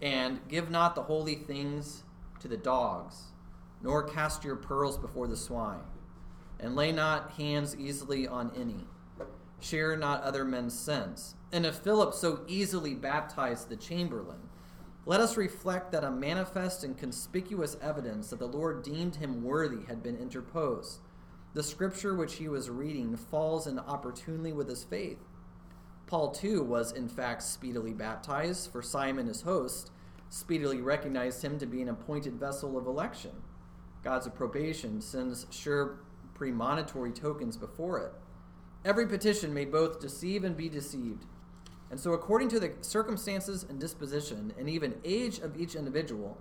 and 0.00 0.40
give 0.48 0.70
not 0.70 0.94
the 0.94 1.02
holy 1.02 1.34
things 1.34 2.02
to 2.40 2.48
the 2.48 2.56
dogs, 2.56 3.32
nor 3.82 4.02
cast 4.02 4.44
your 4.44 4.56
pearls 4.56 4.96
before 4.96 5.28
the 5.28 5.36
swine, 5.36 5.84
and 6.58 6.74
lay 6.74 6.92
not 6.92 7.32
hands 7.32 7.76
easily 7.76 8.26
on 8.26 8.50
any. 8.56 8.86
Share 9.60 9.96
not 9.96 10.22
other 10.22 10.44
men's 10.44 10.76
sins. 10.78 11.36
And 11.52 11.66
if 11.66 11.76
Philip 11.76 12.14
so 12.14 12.40
easily 12.48 12.94
baptized 12.94 13.68
the 13.68 13.76
chamberlain, 13.76 14.48
let 15.04 15.20
us 15.20 15.36
reflect 15.36 15.90
that 15.92 16.04
a 16.04 16.10
manifest 16.10 16.84
and 16.84 16.96
conspicuous 16.96 17.76
evidence 17.82 18.30
that 18.30 18.38
the 18.38 18.46
Lord 18.46 18.84
deemed 18.84 19.16
him 19.16 19.42
worthy 19.42 19.84
had 19.86 20.02
been 20.02 20.16
interposed. 20.16 21.00
The 21.54 21.62
scripture 21.62 22.14
which 22.14 22.34
he 22.36 22.48
was 22.48 22.70
reading 22.70 23.16
falls 23.16 23.66
in 23.66 23.78
opportunely 23.78 24.52
with 24.52 24.68
his 24.68 24.84
faith. 24.84 25.18
Paul, 26.06 26.30
too, 26.30 26.62
was 26.62 26.92
in 26.92 27.08
fact 27.08 27.42
speedily 27.42 27.92
baptized, 27.92 28.70
for 28.70 28.80
Simon, 28.80 29.26
his 29.26 29.42
host, 29.42 29.90
speedily 30.28 30.80
recognized 30.80 31.42
him 31.42 31.58
to 31.58 31.66
be 31.66 31.82
an 31.82 31.88
appointed 31.88 32.38
vessel 32.38 32.78
of 32.78 32.86
election. 32.86 33.32
God's 34.04 34.26
approbation 34.26 35.00
sends 35.00 35.46
sure 35.50 36.00
premonitory 36.34 37.12
tokens 37.12 37.56
before 37.56 37.98
it. 37.98 38.12
Every 38.84 39.06
petition 39.06 39.52
may 39.52 39.64
both 39.64 40.00
deceive 40.00 40.44
and 40.44 40.56
be 40.56 40.68
deceived. 40.68 41.24
And 41.92 42.00
so, 42.00 42.14
according 42.14 42.48
to 42.48 42.58
the 42.58 42.72
circumstances 42.80 43.66
and 43.68 43.78
disposition 43.78 44.54
and 44.58 44.66
even 44.66 44.94
age 45.04 45.40
of 45.40 45.60
each 45.60 45.74
individual, 45.74 46.38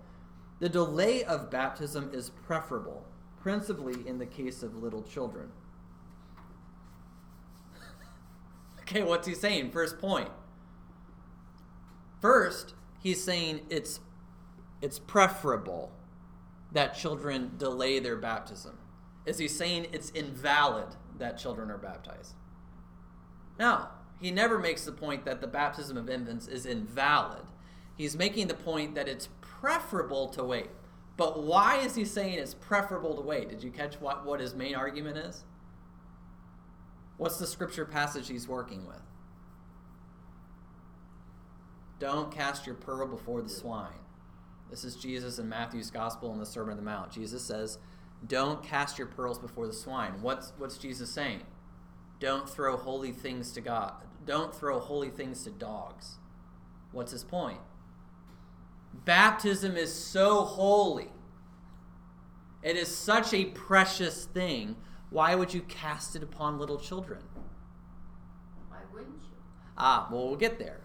the 0.62 0.70
delay 0.70 1.26
of 1.26 1.52
baptism 1.52 2.10
is 2.14 2.30
preferable, 2.30 3.06
principally 3.42 4.08
in 4.08 4.18
the 4.18 4.26
case 4.26 4.64
of 4.64 4.82
little 4.82 5.04
children. 5.04 5.52
okay, 8.80 9.04
what's 9.04 9.28
he 9.28 9.36
saying? 9.36 9.72
First 9.72 10.00
point. 10.00 10.30
First, 12.22 12.74
he's 13.02 13.22
saying 13.22 13.60
it's 13.70 14.00
it's 14.82 15.00
preferable 15.00 15.92
that 16.72 16.96
children 16.96 17.52
delay 17.58 18.00
their 18.00 18.16
baptism. 18.16 18.78
Is 19.26 19.38
he 19.38 19.50
saying 19.50 19.88
it's 19.92 20.12
invalid 20.12 20.96
that 21.18 21.38
children 21.38 21.70
are 21.70 21.78
baptized? 21.78 22.36
No, 23.60 23.90
he 24.22 24.30
never 24.30 24.60
makes 24.60 24.86
the 24.86 24.92
point 24.92 25.26
that 25.26 25.42
the 25.42 25.48
baptism 25.48 25.98
of 25.98 26.10
infants 26.10 26.48
is 26.48 26.66
invalid. 26.66 27.42
He's 27.98 28.16
making 28.16 28.48
the 28.48 28.54
point 28.54 28.94
that 28.96 29.08
it's 29.08 29.30
preferable 29.42 30.28
to 30.30 30.44
wait. 30.44 30.70
But 31.18 31.44
why 31.44 31.78
is 31.78 31.96
he 31.96 32.06
saying 32.06 32.36
it's 32.36 32.54
preferable 32.54 33.16
to 33.16 33.22
wait? 33.22 33.50
Did 33.50 33.64
you 33.64 33.72
catch 33.72 34.00
what, 34.00 34.26
what 34.26 34.40
his 34.40 34.56
main 34.56 34.76
argument 34.76 35.18
is? 35.18 35.44
What's 37.18 37.38
the 37.38 37.48
scripture 37.48 37.86
passage 37.86 38.28
he's 38.28 38.48
working 38.48 38.86
with? 38.88 39.02
Don't 42.00 42.32
cast 42.32 42.66
your 42.66 42.76
pearl 42.76 43.08
before 43.08 43.42
the 43.42 43.50
swine. 43.50 43.90
This 44.70 44.84
is 44.84 44.96
Jesus 44.96 45.38
in 45.38 45.50
Matthew's 45.50 45.92
Gospel 45.92 46.32
in 46.34 46.40
the 46.40 46.46
Sermon 46.46 46.72
on 46.72 46.78
the 46.78 46.84
Mount. 46.84 47.12
Jesus 47.12 47.44
says, 47.44 47.78
Don't 48.26 48.64
cast 48.64 48.98
your 48.98 49.08
pearls 49.08 49.38
before 49.38 49.68
the 49.68 49.74
swine. 49.74 50.14
What's, 50.22 50.54
what's 50.58 50.78
Jesus 50.78 51.12
saying? 51.12 51.42
Don't 52.22 52.48
throw 52.48 52.78
holy 52.78 53.12
things 53.12 53.52
to 53.54 53.62
God. 53.62 53.94
Don't 54.26 54.54
throw 54.54 54.80
holy 54.80 55.10
things 55.10 55.44
to 55.44 55.50
dogs. 55.50 56.20
What's 56.92 57.12
his 57.12 57.24
point? 57.24 57.60
Baptism 58.94 59.76
is 59.76 59.92
so 59.92 60.44
holy. 60.44 61.10
It 62.62 62.78
is 62.78 62.96
such 62.96 63.34
a 63.34 63.46
precious 63.46 64.26
thing. 64.26 64.76
Why 65.10 65.34
would 65.34 65.52
you 65.52 65.62
cast 65.62 66.16
it 66.16 66.22
upon 66.22 66.60
little 66.60 66.78
children? 66.78 67.24
Why 68.70 68.78
wouldn't 68.94 69.24
you? 69.24 69.38
Ah, 69.76 70.08
well, 70.12 70.28
we'll 70.28 70.38
get 70.38 70.60
there. 70.60 70.82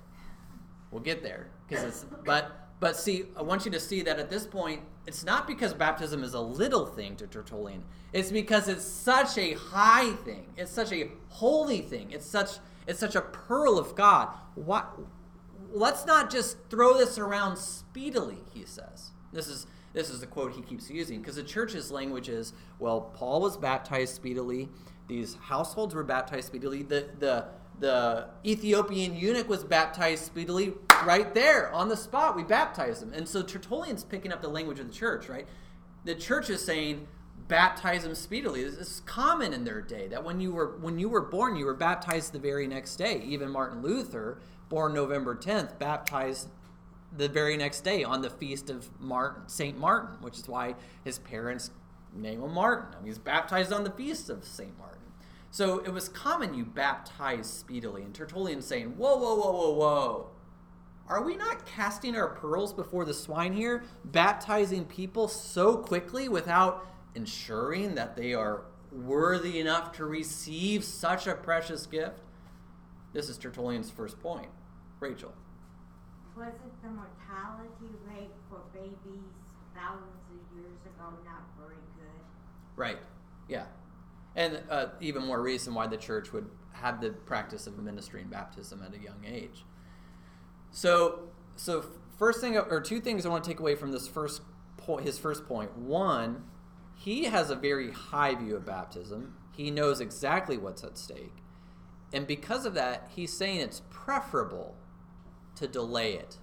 We'll 0.90 1.02
get 1.02 1.22
there 1.22 1.50
because 1.68 1.84
it's 1.84 2.06
but 2.24 2.70
but 2.80 2.96
see, 2.96 3.24
I 3.36 3.42
want 3.42 3.66
you 3.66 3.70
to 3.72 3.80
see 3.80 4.00
that 4.02 4.18
at 4.18 4.30
this 4.30 4.46
point, 4.46 4.80
it's 5.06 5.24
not 5.24 5.46
because 5.46 5.72
baptism 5.72 6.24
is 6.24 6.34
a 6.34 6.40
little 6.40 6.86
thing 6.86 7.16
to 7.16 7.26
Tertullian. 7.26 7.84
It's 8.12 8.30
because 8.30 8.68
it's 8.68 8.84
such 8.84 9.38
a 9.38 9.52
high 9.54 10.12
thing. 10.24 10.46
It's 10.56 10.72
such 10.72 10.92
a 10.92 11.10
holy 11.28 11.80
thing. 11.80 12.10
It's 12.10 12.26
such 12.26 12.58
it's 12.86 13.00
such 13.00 13.14
a 13.16 13.20
pearl 13.20 13.78
of 13.78 13.94
God. 13.94 14.28
What? 14.54 14.98
Let's 15.72 16.06
not 16.06 16.30
just 16.30 16.56
throw 16.70 16.96
this 16.96 17.18
around 17.18 17.56
speedily. 17.56 18.38
He 18.52 18.64
says. 18.64 19.10
This 19.32 19.48
is 19.48 19.66
this 19.92 20.10
is 20.10 20.20
the 20.20 20.26
quote 20.26 20.52
he 20.54 20.62
keeps 20.62 20.90
using 20.90 21.20
because 21.20 21.36
the 21.36 21.42
church's 21.42 21.90
language 21.90 22.28
is 22.28 22.52
well, 22.78 23.00
Paul 23.00 23.40
was 23.40 23.56
baptized 23.56 24.14
speedily. 24.14 24.68
These 25.08 25.36
households 25.36 25.94
were 25.94 26.04
baptized 26.04 26.48
speedily. 26.48 26.82
The, 26.82 27.06
the, 27.18 27.46
the 27.78 28.28
Ethiopian 28.44 29.16
eunuch 29.16 29.48
was 29.48 29.64
baptized 29.64 30.24
speedily 30.24 30.72
right 31.04 31.34
there 31.34 31.70
on 31.72 31.88
the 31.88 31.96
spot. 31.96 32.36
We 32.36 32.42
baptized 32.42 33.02
him. 33.02 33.12
And 33.12 33.28
so 33.28 33.42
Tertullian's 33.42 34.04
picking 34.04 34.32
up 34.32 34.40
the 34.40 34.48
language 34.48 34.80
of 34.80 34.88
the 34.88 34.94
church, 34.94 35.28
right? 35.28 35.46
The 36.04 36.14
church 36.14 36.48
is 36.48 36.64
saying, 36.64 37.06
baptize 37.48 38.02
them 38.02 38.14
speedily. 38.14 38.64
This 38.64 38.74
is 38.74 39.02
common 39.06 39.52
in 39.52 39.64
their 39.64 39.80
day 39.80 40.08
that 40.08 40.24
when 40.24 40.40
you 40.40 40.52
were 40.52 40.76
when 40.80 40.98
you 40.98 41.08
were 41.08 41.20
born, 41.20 41.56
you 41.56 41.66
were 41.66 41.74
baptized 41.74 42.32
the 42.32 42.38
very 42.38 42.66
next 42.66 42.96
day. 42.96 43.22
Even 43.24 43.50
Martin 43.50 43.82
Luther, 43.82 44.38
born 44.68 44.94
November 44.94 45.36
10th, 45.36 45.78
baptized 45.78 46.48
the 47.16 47.28
very 47.28 47.56
next 47.56 47.80
day 47.82 48.04
on 48.04 48.22
the 48.22 48.30
feast 48.30 48.68
of 48.68 48.88
Martin, 49.00 49.42
Saint 49.48 49.78
Martin, 49.78 50.16
which 50.20 50.38
is 50.38 50.48
why 50.48 50.74
his 51.04 51.18
parents 51.18 51.70
name 52.14 52.42
him 52.42 52.52
Martin. 52.52 52.94
I 52.94 52.96
mean, 52.98 53.06
he's 53.06 53.18
baptized 53.18 53.72
on 53.72 53.84
the 53.84 53.90
feast 53.90 54.28
of 54.28 54.44
Saint 54.44 54.76
Martin. 54.78 54.95
So 55.50 55.78
it 55.78 55.92
was 55.92 56.08
common 56.08 56.54
you 56.54 56.64
baptize 56.64 57.48
speedily. 57.48 58.02
And 58.02 58.14
Tertullian 58.14 58.60
saying, 58.60 58.96
whoa, 58.96 59.16
whoa, 59.16 59.34
whoa, 59.34 59.52
whoa, 59.52 59.72
whoa. 59.72 60.30
Are 61.08 61.22
we 61.22 61.36
not 61.36 61.66
casting 61.66 62.16
our 62.16 62.28
pearls 62.28 62.72
before 62.72 63.04
the 63.04 63.14
swine 63.14 63.52
here, 63.52 63.84
baptizing 64.04 64.84
people 64.84 65.28
so 65.28 65.76
quickly 65.76 66.28
without 66.28 66.86
ensuring 67.14 67.94
that 67.94 68.16
they 68.16 68.34
are 68.34 68.62
worthy 68.90 69.60
enough 69.60 69.92
to 69.92 70.04
receive 70.04 70.82
such 70.82 71.26
a 71.26 71.34
precious 71.34 71.86
gift? 71.86 72.20
This 73.12 73.28
is 73.28 73.38
Tertullian's 73.38 73.90
first 73.90 74.20
point. 74.20 74.48
Rachel. 75.00 75.32
Wasn't 76.36 76.82
the 76.82 76.88
mortality 76.88 77.94
rate 78.06 78.30
for 78.50 78.60
babies 78.74 79.32
thousands 79.74 80.20
of 80.28 80.58
years 80.58 80.78
ago 80.84 81.12
not 81.24 81.44
very 81.58 81.80
good? 81.96 82.20
Right. 82.74 82.98
Yeah. 83.48 83.64
And 84.36 84.62
uh, 84.70 84.88
even 85.00 85.24
more 85.24 85.40
reason 85.40 85.74
why 85.74 85.86
the 85.86 85.96
church 85.96 86.32
would 86.32 86.48
have 86.72 87.00
the 87.00 87.10
practice 87.10 87.66
of 87.66 87.78
administering 87.78 88.28
baptism 88.28 88.82
at 88.82 88.94
a 88.94 89.02
young 89.02 89.24
age. 89.26 89.64
So, 90.70 91.30
so 91.56 91.86
first 92.18 92.40
thing 92.40 92.56
or 92.56 92.80
two 92.80 93.00
things 93.00 93.24
I 93.24 93.30
want 93.30 93.44
to 93.44 93.50
take 93.50 93.60
away 93.60 93.74
from 93.74 93.92
this 93.92 94.06
first 94.06 94.42
point, 94.76 95.06
his 95.06 95.18
first 95.18 95.46
point. 95.46 95.76
One, 95.76 96.44
he 96.94 97.24
has 97.24 97.50
a 97.50 97.56
very 97.56 97.90
high 97.90 98.34
view 98.34 98.56
of 98.56 98.66
baptism. 98.66 99.34
He 99.56 99.70
knows 99.70 100.00
exactly 100.00 100.58
what's 100.58 100.84
at 100.84 100.98
stake. 100.98 101.42
And 102.12 102.26
because 102.26 102.66
of 102.66 102.74
that, 102.74 103.10
he's 103.14 103.32
saying 103.32 103.60
it's 103.60 103.82
preferable 103.90 104.76
to 105.56 105.66
delay 105.66 106.12
it. 106.12 106.36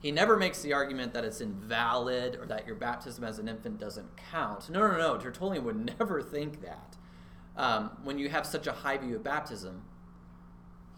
He 0.00 0.10
never 0.10 0.36
makes 0.36 0.60
the 0.60 0.72
argument 0.72 1.14
that 1.14 1.24
it's 1.24 1.40
invalid 1.40 2.34
or 2.34 2.46
that 2.46 2.66
your 2.66 2.74
baptism 2.74 3.22
as 3.22 3.38
an 3.38 3.48
infant 3.48 3.78
doesn't 3.78 4.16
count. 4.16 4.68
No, 4.68 4.80
no, 4.80 4.98
no. 4.98 5.16
Tertullian 5.16 5.64
would 5.64 5.98
never 5.98 6.20
think 6.20 6.62
that. 6.62 6.96
Um, 7.56 7.90
when 8.02 8.18
you 8.18 8.28
have 8.28 8.46
such 8.46 8.66
a 8.66 8.72
high 8.72 8.96
view 8.96 9.16
of 9.16 9.22
baptism, 9.22 9.82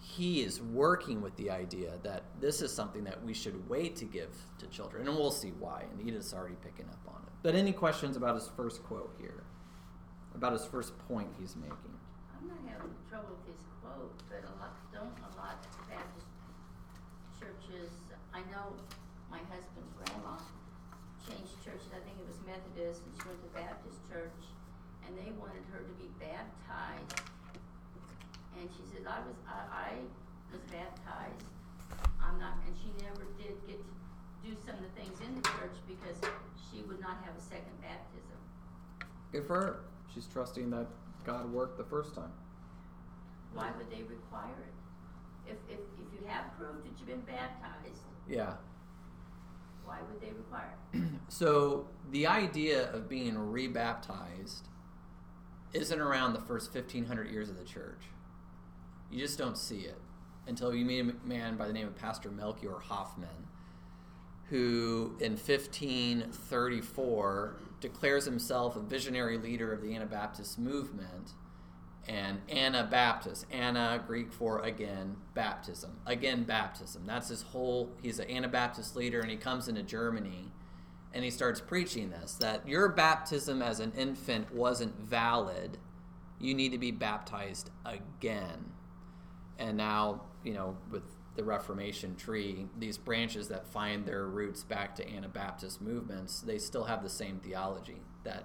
he 0.00 0.42
is 0.42 0.60
working 0.60 1.20
with 1.20 1.34
the 1.36 1.50
idea 1.50 1.94
that 2.02 2.22
this 2.40 2.60
is 2.62 2.72
something 2.72 3.04
that 3.04 3.24
we 3.24 3.34
should 3.34 3.68
wait 3.68 3.96
to 3.96 4.04
give 4.04 4.30
to 4.58 4.66
children. 4.66 5.08
And 5.08 5.16
we'll 5.16 5.30
see 5.30 5.52
why. 5.58 5.84
And 5.90 6.06
Edith's 6.06 6.32
already 6.34 6.56
picking 6.62 6.86
up 6.86 7.00
on 7.08 7.22
it. 7.26 7.32
But 7.42 7.54
any 7.54 7.72
questions 7.72 8.16
about 8.16 8.34
his 8.34 8.50
first 8.56 8.82
quote 8.84 9.14
here? 9.18 9.44
About 10.34 10.52
his 10.52 10.64
first 10.64 10.96
point 11.08 11.28
he's 11.38 11.56
making? 11.56 11.94
I'm 12.36 12.48
not 12.48 12.58
having 12.68 12.94
trouble 13.08 13.36
with 13.38 13.54
his 13.54 13.62
quote, 13.80 14.12
but 14.28 14.44
a 14.44 14.54
lot, 14.60 14.76
don't 14.92 15.14
a 15.24 15.30
lot 15.40 15.64
of 15.64 15.88
Baptist 15.88 16.26
churches, 17.38 17.92
I 18.32 18.40
know 18.48 18.72
my 19.30 19.40
husband's 19.52 19.92
grandma 20.00 20.40
changed 21.28 21.56
churches, 21.60 21.88
I 21.92 22.00
think 22.04 22.16
it 22.16 22.28
was 22.28 22.40
Methodist, 22.44 23.04
and 23.04 23.12
she 23.16 23.24
went 23.28 23.40
to 23.44 23.50
Baptist 23.52 24.00
church, 24.08 24.42
and 25.04 25.12
they 25.16 25.32
wanted 25.36 25.64
her 25.72 25.84
to 25.84 25.94
be 26.00 26.08
baptized. 26.16 27.20
And 28.56 28.68
she 28.72 28.84
says, 28.88 29.04
I 29.04 29.20
was, 29.24 29.36
I, 29.44 29.60
I 29.68 29.90
was 30.52 30.62
baptized, 30.72 31.44
I'm 32.16 32.40
not, 32.40 32.60
and 32.64 32.72
she 32.80 32.90
never 33.04 33.28
did 33.36 33.60
get 33.68 33.76
to 33.76 33.92
do 34.44 34.56
some 34.64 34.80
of 34.80 34.84
the 34.84 34.94
things 34.96 35.20
in 35.20 35.36
the 35.36 35.44
church 35.56 35.76
because 35.84 36.16
she 36.56 36.80
would 36.88 37.00
not 37.00 37.20
have 37.24 37.36
a 37.36 37.44
second 37.44 37.76
baptism. 37.80 38.40
Good 39.34 39.46
for 39.48 39.56
her. 39.56 39.80
She's 40.14 40.26
trusting 40.28 40.70
that 40.70 40.86
God 41.26 41.52
worked 41.52 41.76
the 41.76 41.82
first 41.84 42.14
time. 42.14 42.30
Why 43.52 43.72
would 43.76 43.90
they 43.90 44.02
require 44.04 44.54
it? 44.62 44.72
If, 45.50 45.56
if, 45.68 45.80
if 45.98 46.06
you 46.20 46.24
have 46.28 46.56
proof 46.56 46.84
that 46.84 46.92
you've 46.98 47.08
been 47.08 47.20
baptized, 47.22 48.02
Yeah. 48.28 48.52
why 49.84 49.98
would 50.08 50.20
they 50.20 50.30
require 50.32 50.72
it? 50.92 51.00
So 51.28 51.88
the 52.12 52.28
idea 52.28 52.92
of 52.92 53.08
being 53.08 53.36
rebaptized 53.36 54.68
isn't 55.72 56.00
around 56.00 56.34
the 56.34 56.40
first 56.40 56.72
1500 56.72 57.28
years 57.28 57.50
of 57.50 57.58
the 57.58 57.64
church. 57.64 58.02
You 59.10 59.18
just 59.18 59.36
don't 59.36 59.58
see 59.58 59.80
it 59.80 60.00
until 60.46 60.72
you 60.72 60.84
meet 60.84 61.00
a 61.00 61.12
man 61.26 61.56
by 61.56 61.66
the 61.66 61.72
name 61.72 61.88
of 61.88 61.96
Pastor 61.96 62.30
Melchior 62.30 62.78
Hoffman, 62.78 63.48
who 64.48 65.16
in 65.20 65.32
1534 65.32 67.56
declares 67.84 68.24
himself 68.24 68.76
a 68.76 68.80
visionary 68.80 69.36
leader 69.36 69.70
of 69.70 69.82
the 69.82 69.94
Anabaptist 69.94 70.58
movement 70.58 71.32
and 72.08 72.40
Anabaptist. 72.48 73.44
Anna, 73.50 74.02
Greek 74.06 74.32
for 74.32 74.60
again, 74.60 75.16
baptism. 75.34 75.98
Again, 76.06 76.44
baptism. 76.44 77.02
That's 77.06 77.28
his 77.28 77.42
whole, 77.42 77.92
he's 78.02 78.18
an 78.18 78.30
Anabaptist 78.30 78.96
leader 78.96 79.20
and 79.20 79.30
he 79.30 79.36
comes 79.36 79.68
into 79.68 79.82
Germany 79.82 80.50
and 81.12 81.22
he 81.22 81.30
starts 81.30 81.60
preaching 81.60 82.08
this 82.08 82.32
that 82.36 82.66
your 82.66 82.88
baptism 82.88 83.60
as 83.60 83.80
an 83.80 83.92
infant 83.98 84.54
wasn't 84.54 84.98
valid. 84.98 85.76
You 86.40 86.54
need 86.54 86.72
to 86.72 86.78
be 86.78 86.90
baptized 86.90 87.68
again. 87.84 88.72
And 89.58 89.76
now, 89.76 90.22
you 90.42 90.54
know, 90.54 90.78
with 90.90 91.04
the 91.36 91.44
Reformation 91.44 92.14
tree, 92.16 92.66
these 92.78 92.96
branches 92.96 93.48
that 93.48 93.66
find 93.66 94.06
their 94.06 94.26
roots 94.26 94.62
back 94.62 94.94
to 94.96 95.08
Anabaptist 95.08 95.80
movements, 95.80 96.40
they 96.40 96.58
still 96.58 96.84
have 96.84 97.02
the 97.02 97.08
same 97.08 97.40
theology 97.40 98.02
that 98.22 98.44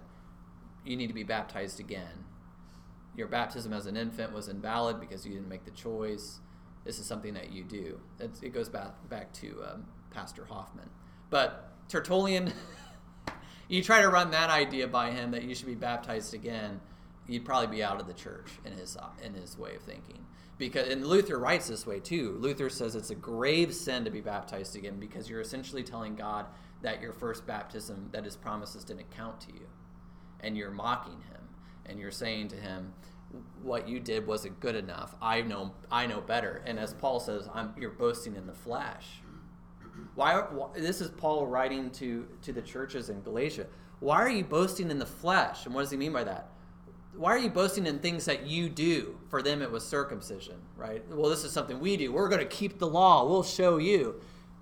you 0.86 0.96
need 0.96 1.08
to 1.08 1.14
be 1.14 1.24
baptized 1.24 1.80
again. 1.80 2.26
Your 3.16 3.28
baptism 3.28 3.74
as 3.74 3.86
an 3.86 3.96
infant 3.96 4.34
was 4.34 4.48
invalid 4.48 5.00
because 5.00 5.26
you 5.26 5.34
didn't 5.34 5.50
make 5.50 5.66
the 5.66 5.72
choice. 5.72 6.40
This 6.84 6.98
is 7.00 7.06
something 7.06 7.34
that 7.34 7.52
you 7.52 7.64
do. 7.64 8.00
It's, 8.20 8.42
it 8.42 8.54
goes 8.54 8.70
back 8.70 9.08
back 9.10 9.34
to 9.34 9.62
um, 9.72 9.86
Pastor 10.12 10.46
Hoffman, 10.46 10.90
but 11.30 11.72
Tertullian. 11.90 12.54
you 13.68 13.84
try 13.84 14.02
to 14.02 14.10
run 14.10 14.32
that 14.32 14.50
idea 14.50 14.88
by 14.88 15.12
him 15.12 15.32
that 15.32 15.44
you 15.44 15.54
should 15.54 15.68
be 15.68 15.76
baptized 15.76 16.34
again, 16.34 16.80
you'd 17.28 17.46
probably 17.46 17.68
be 17.68 17.84
out 17.84 18.02
of 18.02 18.08
the 18.08 18.14
church 18.14 18.50
in 18.66 18.74
his 18.74 18.98
in 19.24 19.34
his 19.34 19.58
way 19.58 19.76
of 19.76 19.84
thinking. 19.84 20.26
Because 20.60 20.90
and 20.90 21.08
Luther 21.08 21.40
writes 21.40 21.70
this 21.70 21.88
way 21.88 22.02
too. 22.02 22.38
Luther 22.40 22.70
says 22.70 22.94
it's 22.94 23.10
a 23.10 23.16
grave 23.16 23.74
sin 23.74 24.04
to 24.04 24.12
be 24.12 24.20
baptized 24.20 24.76
again 24.76 25.00
because 25.00 25.30
you're 25.30 25.40
essentially 25.40 25.84
telling 25.84 26.16
God 26.16 26.46
that 26.82 27.02
your 27.02 27.14
first 27.14 27.48
baptism, 27.48 28.10
that 28.12 28.26
His 28.26 28.36
promises 28.36 28.84
didn't 28.84 29.10
count 29.10 29.40
to 29.42 29.54
you, 29.54 29.68
and 30.42 30.58
you're 30.58 30.70
mocking 30.70 31.22
Him, 31.32 31.42
and 31.86 31.98
you're 31.98 32.12
saying 32.12 32.50
to 32.50 32.58
Him, 32.58 32.94
"What 33.64 33.88
you 33.88 34.02
did 34.02 34.28
wasn't 34.28 34.60
good 34.60 34.76
enough. 34.76 35.16
I 35.22 35.42
know, 35.42 35.74
I 35.90 36.06
know 36.08 36.20
better." 36.20 36.62
And 36.66 36.78
as 36.78 36.94
Paul 36.94 37.22
says, 37.22 37.48
I'm, 37.54 37.74
"You're 37.80 37.92
boasting 37.92 38.36
in 38.36 38.46
the 38.46 38.54
flesh." 38.54 39.22
Why, 40.16 40.42
why? 40.42 40.70
This 40.76 41.00
is 41.00 41.10
Paul 41.10 41.48
writing 41.48 41.90
to 41.92 42.28
to 42.42 42.52
the 42.52 42.62
churches 42.62 43.10
in 43.10 43.22
Galatia. 43.22 43.66
Why 44.02 44.18
are 44.18 44.30
you 44.30 44.44
boasting 44.44 44.92
in 44.92 45.00
the 45.00 45.06
flesh? 45.06 45.66
And 45.66 45.74
what 45.74 45.82
does 45.82 45.92
he 45.92 45.98
mean 45.98 46.14
by 46.14 46.26
that? 46.26 46.52
Why 47.20 47.32
are 47.32 47.38
you 47.38 47.50
boasting 47.50 47.86
in 47.86 48.00
things 48.00 48.24
that 48.26 48.48
you 48.48 48.70
do? 48.70 49.20
For 49.28 49.42
them, 49.42 49.62
it 49.62 49.70
was 49.70 49.86
circumcision, 49.86 50.56
right? 50.78 51.04
Well, 51.10 51.30
this 51.30 51.44
is 51.44 51.52
something 51.52 51.78
we 51.82 51.98
do. 51.98 52.14
We're 52.14 52.30
going 52.30 52.40
to 52.40 52.46
keep 52.46 52.80
the 52.80 52.88
law. 52.88 53.28
We'll 53.28 53.44
show 53.44 53.76
you. 53.76 54.22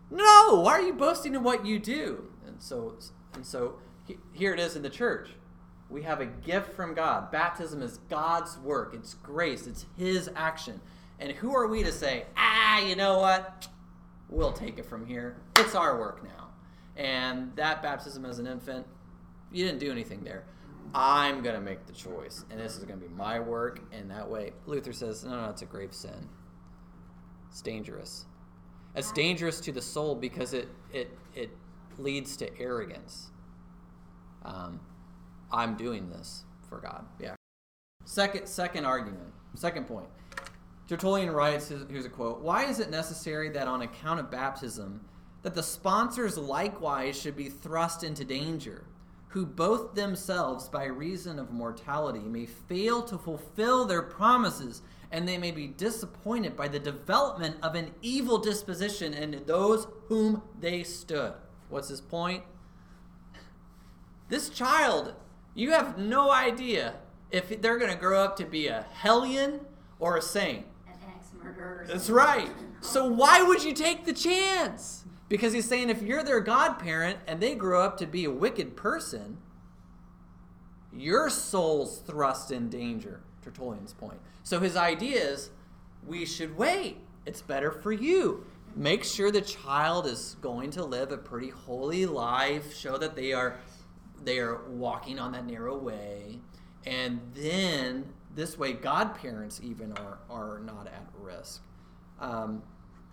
No, 0.09 0.61
why 0.63 0.71
are 0.71 0.81
you 0.81 0.93
boasting 0.93 1.35
in 1.35 1.43
what 1.43 1.67
you 1.67 1.77
do? 1.77 2.23
And 2.47 2.59
so, 2.59 2.97
and 3.35 3.45
so 3.45 3.75
he, 4.05 4.17
here 4.31 4.55
it 4.55 4.59
is 4.59 4.75
in 4.75 4.81
the 4.81 4.89
church. 4.89 5.29
We 5.87 6.01
have 6.01 6.19
a 6.19 6.25
gift 6.25 6.73
from 6.73 6.95
God. 6.95 7.31
Baptism 7.31 7.83
is 7.83 7.99
God's 8.09 8.57
work. 8.57 8.95
It's 8.95 9.13
grace. 9.13 9.67
It's 9.67 9.85
His 9.95 10.27
action. 10.35 10.81
And 11.19 11.33
who 11.33 11.55
are 11.55 11.67
we 11.67 11.83
to 11.83 11.91
say, 11.91 12.25
ah, 12.37 12.79
you 12.79 12.95
know 12.95 13.19
what? 13.19 13.67
We'll 14.29 14.51
take 14.51 14.79
it 14.79 14.85
from 14.87 15.05
here. 15.05 15.37
It's 15.57 15.75
our 15.75 15.99
work 15.99 16.23
now. 16.23 16.47
And 16.95 17.55
that 17.55 17.83
baptism 17.83 18.25
as 18.25 18.39
an 18.39 18.47
infant, 18.47 18.87
you 19.51 19.63
didn't 19.63 19.79
do 19.79 19.91
anything 19.91 20.23
there. 20.23 20.45
I'm 20.93 21.41
going 21.41 21.55
to 21.55 21.61
make 21.61 21.85
the 21.85 21.93
choice, 21.93 22.45
and 22.49 22.59
this 22.59 22.77
is 22.77 22.83
going 22.83 22.99
to 22.99 23.05
be 23.05 23.13
my 23.13 23.39
work. 23.39 23.81
And 23.91 24.09
that 24.11 24.29
way, 24.29 24.53
Luther 24.65 24.93
says, 24.93 25.23
no, 25.23 25.41
no, 25.41 25.49
it's 25.49 25.61
a 25.61 25.65
grave 25.65 25.93
sin. 25.93 26.29
It's 27.49 27.61
dangerous. 27.61 28.25
It's 28.95 29.11
dangerous 29.11 29.59
to 29.61 29.71
the 29.71 29.81
soul 29.81 30.15
because 30.15 30.53
it 30.53 30.67
it 30.91 31.15
it 31.35 31.51
leads 31.99 32.35
to 32.37 32.59
arrogance. 32.59 33.29
Um, 34.43 34.79
I'm 35.51 35.75
doing 35.75 36.09
this 36.09 36.45
for 36.67 36.79
God. 36.79 37.05
Yeah. 37.19 37.35
Second 38.05 38.47
second 38.47 38.85
argument. 38.85 39.33
Second 39.55 39.87
point. 39.87 40.07
Tertullian 40.87 41.31
writes, 41.31 41.71
here's 41.89 42.05
a 42.05 42.09
quote, 42.09 42.41
Why 42.41 42.65
is 42.65 42.79
it 42.79 42.89
necessary 42.89 43.49
that 43.49 43.67
on 43.67 43.81
account 43.81 44.19
of 44.19 44.31
baptism, 44.31 45.01
that 45.43 45.53
the 45.53 45.63
sponsors 45.63 46.37
likewise 46.37 47.19
should 47.19 47.35
be 47.35 47.49
thrust 47.49 48.03
into 48.03 48.23
danger? 48.23 48.86
Who 49.29 49.45
both 49.45 49.93
themselves, 49.93 50.69
by 50.69 50.85
reason 50.85 51.37
of 51.37 51.51
mortality, 51.51 52.19
may 52.19 52.45
fail 52.45 53.01
to 53.03 53.17
fulfill 53.17 53.85
their 53.85 54.01
promises, 54.01 54.81
and 55.11 55.27
they 55.27 55.37
may 55.37 55.51
be 55.51 55.67
disappointed 55.67 56.55
by 56.55 56.67
the 56.67 56.79
development 56.79 57.57
of 57.61 57.75
an 57.75 57.91
evil 58.01 58.37
disposition 58.37 59.13
in 59.13 59.43
those 59.45 59.87
whom 60.07 60.41
they 60.59 60.83
stood. 60.83 61.33
What's 61.69 61.89
his 61.89 62.01
point? 62.01 62.43
This 64.29 64.49
child, 64.49 65.13
you 65.53 65.71
have 65.71 65.97
no 65.97 66.31
idea 66.31 66.95
if 67.31 67.61
they're 67.61 67.77
going 67.77 67.91
to 67.91 67.97
grow 67.97 68.23
up 68.23 68.37
to 68.37 68.45
be 68.45 68.67
a 68.67 68.85
hellion 68.93 69.61
or 69.99 70.17
a 70.17 70.21
saint. 70.21 70.65
An 70.87 70.93
axe 71.15 71.31
murderer. 71.41 71.85
That's 71.87 72.09
right. 72.09 72.51
So 72.81 73.05
why 73.05 73.41
would 73.41 73.63
you 73.63 73.73
take 73.73 74.05
the 74.05 74.13
chance? 74.13 75.05
Because 75.29 75.53
he's 75.53 75.67
saying 75.67 75.89
if 75.89 76.01
you're 76.01 76.23
their 76.23 76.39
godparent 76.39 77.19
and 77.27 77.41
they 77.41 77.55
grow 77.55 77.83
up 77.83 77.97
to 77.97 78.05
be 78.05 78.25
a 78.25 78.31
wicked 78.31 78.77
person, 78.77 79.37
your 80.93 81.29
soul's 81.29 81.99
thrust 81.99 82.51
in 82.51 82.69
danger. 82.69 83.21
Tertullian's 83.41 83.93
point. 83.93 84.19
So 84.43 84.59
his 84.59 84.75
idea 84.75 85.21
is 85.21 85.49
we 86.05 86.25
should 86.25 86.57
wait. 86.57 86.97
It's 87.25 87.41
better 87.41 87.71
for 87.71 87.91
you. 87.91 88.45
Make 88.75 89.03
sure 89.03 89.31
the 89.31 89.41
child 89.41 90.05
is 90.05 90.37
going 90.41 90.71
to 90.71 90.83
live 90.83 91.11
a 91.11 91.17
pretty 91.17 91.49
holy 91.49 92.05
life. 92.05 92.75
Show 92.75 92.97
that 92.97 93.15
they 93.15 93.33
are 93.33 93.57
they 94.23 94.39
are 94.39 94.63
walking 94.67 95.19
on 95.19 95.31
that 95.33 95.45
narrow 95.45 95.77
way, 95.77 96.39
and 96.85 97.19
then 97.33 98.05
this 98.35 98.57
way, 98.57 98.73
godparents 98.73 99.59
even 99.63 99.93
are 99.93 100.19
are 100.29 100.59
not 100.59 100.87
at 100.87 101.07
risk. 101.19 101.63
Um, 102.19 102.61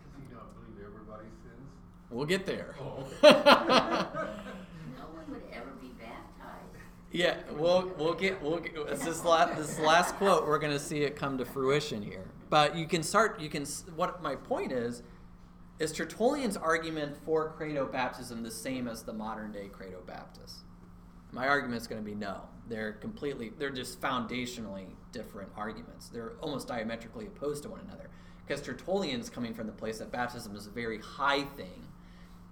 Does 0.05 0.23
he 0.29 0.35
not 0.35 0.55
believe 0.55 0.85
everybody 0.85 1.29
sins? 1.43 1.44
We'll 2.11 2.27
get 2.27 2.47
there. 2.47 2.75
Oh. 2.81 3.07
No 4.97 5.05
one 5.13 5.31
would 5.31 5.43
ever 5.53 5.71
be 5.81 5.89
baptized. 5.99 6.77
Yeah, 7.11 7.37
we'll 7.53 7.93
we'll 7.99 8.15
get 8.15 8.41
we'll 8.43 8.59
get 8.59 8.75
it's 8.89 9.05
this 9.05 9.25
last 9.25 9.57
this 9.57 9.79
last 9.79 10.15
quote 10.17 10.47
we're 10.47 10.59
gonna 10.59 10.79
see 10.79 11.03
it 11.03 11.17
come 11.17 11.39
to 11.39 11.45
fruition 11.45 12.03
here. 12.03 12.31
But 12.51 12.77
you 12.77 12.87
can 12.87 13.03
start 13.03 13.41
you 13.41 13.49
can 13.49 13.65
what 13.97 14.23
my 14.23 14.37
point 14.37 14.73
is 14.73 15.03
is 15.79 15.93
Tertullian's 15.93 16.57
argument 16.57 17.17
for 17.25 17.51
credo 17.57 17.87
baptism 17.87 18.43
the 18.43 18.51
same 18.51 18.87
as 18.87 19.03
the 19.03 19.13
modern 19.13 19.51
day 19.51 19.69
credo 19.69 20.01
baptist? 20.07 20.59
My 21.33 21.49
argument 21.49 21.83
is 21.83 21.89
going 21.89 22.01
to 22.01 22.09
be 22.09 22.15
no. 22.15 22.43
They're 22.69 22.93
completely 22.93 23.53
they're 23.59 23.71
just 23.71 24.01
foundationally 24.01 24.87
different 25.11 25.51
arguments. 25.57 26.09
They're 26.09 26.35
almost 26.41 26.69
diametrically 26.69 27.27
opposed 27.27 27.65
to 27.65 27.71
one 27.71 27.81
another. 27.81 28.09
Because 28.47 28.63
Tertullian's 28.63 29.31
coming 29.31 29.55
from 29.55 29.67
the 29.67 29.73
place 29.73 29.99
that 29.99 30.13
baptism 30.13 30.55
is 30.55 30.67
a 30.67 30.71
very 30.71 30.99
high 31.01 31.43
thing 31.43 31.89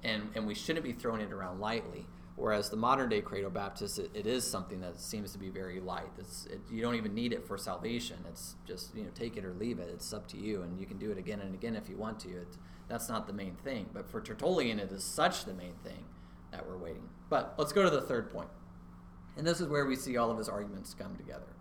and, 0.02 0.28
and 0.34 0.46
we 0.46 0.54
shouldn't 0.54 0.84
be 0.84 0.92
throwing 0.92 1.20
it 1.20 1.32
around 1.32 1.60
lightly. 1.60 2.06
Whereas 2.36 2.70
the 2.70 2.76
modern 2.76 3.10
day 3.10 3.20
credo 3.20 3.50
baptist, 3.50 3.98
it, 3.98 4.10
it 4.14 4.26
is 4.26 4.48
something 4.48 4.80
that 4.80 4.98
seems 4.98 5.32
to 5.32 5.38
be 5.38 5.50
very 5.50 5.80
light. 5.80 6.10
It's, 6.18 6.46
it, 6.46 6.60
you 6.70 6.80
don't 6.80 6.94
even 6.94 7.14
need 7.14 7.32
it 7.32 7.46
for 7.46 7.58
salvation. 7.58 8.16
It's 8.28 8.56
just 8.66 8.94
you 8.96 9.04
know 9.04 9.10
take 9.14 9.36
it 9.36 9.44
or 9.44 9.52
leave 9.52 9.78
it. 9.78 9.90
It's 9.92 10.12
up 10.12 10.26
to 10.28 10.38
you, 10.38 10.62
and 10.62 10.80
you 10.80 10.86
can 10.86 10.98
do 10.98 11.10
it 11.10 11.18
again 11.18 11.40
and 11.40 11.54
again 11.54 11.76
if 11.76 11.88
you 11.88 11.96
want 11.96 12.18
to. 12.20 12.30
It, 12.30 12.56
that's 12.88 13.08
not 13.08 13.26
the 13.26 13.32
main 13.32 13.54
thing. 13.56 13.90
But 13.92 14.10
for 14.10 14.20
Tertullian, 14.20 14.78
it 14.80 14.90
is 14.90 15.04
such 15.04 15.44
the 15.44 15.52
main 15.52 15.74
thing 15.84 16.04
that 16.52 16.66
we're 16.66 16.78
waiting. 16.78 17.08
But 17.28 17.54
let's 17.58 17.72
go 17.72 17.82
to 17.82 17.90
the 17.90 18.00
third 18.00 18.30
point, 18.32 18.48
and 19.36 19.46
this 19.46 19.60
is 19.60 19.68
where 19.68 19.84
we 19.84 19.94
see 19.94 20.16
all 20.16 20.30
of 20.30 20.38
his 20.38 20.48
arguments 20.48 20.94
come 20.94 21.16
together. 21.16 21.52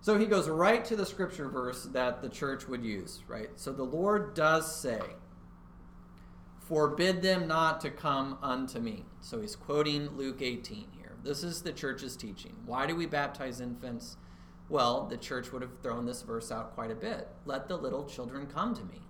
So 0.00 0.18
he 0.18 0.26
goes 0.26 0.48
right 0.48 0.84
to 0.84 0.94
the 0.94 1.06
scripture 1.06 1.48
verse 1.48 1.84
that 1.92 2.22
the 2.22 2.28
church 2.28 2.68
would 2.68 2.84
use, 2.84 3.24
right? 3.26 3.50
So 3.56 3.72
the 3.72 3.82
Lord 3.82 4.34
does 4.34 4.80
say, 4.80 5.00
Forbid 6.68 7.22
them 7.22 7.46
not 7.46 7.80
to 7.82 7.90
come 7.90 8.38
unto 8.42 8.80
me. 8.80 9.04
So 9.20 9.40
he's 9.40 9.54
quoting 9.54 10.08
Luke 10.16 10.42
18 10.42 10.88
here. 10.98 11.12
This 11.22 11.44
is 11.44 11.62
the 11.62 11.72
church's 11.72 12.16
teaching. 12.16 12.56
Why 12.66 12.86
do 12.86 12.96
we 12.96 13.06
baptize 13.06 13.60
infants? 13.60 14.16
Well, 14.68 15.06
the 15.06 15.16
church 15.16 15.52
would 15.52 15.62
have 15.62 15.78
thrown 15.80 16.06
this 16.06 16.22
verse 16.22 16.50
out 16.50 16.74
quite 16.74 16.90
a 16.90 16.96
bit. 16.96 17.28
Let 17.44 17.68
the 17.68 17.76
little 17.76 18.04
children 18.04 18.46
come 18.46 18.74
to 18.74 18.84
me, 18.84 19.02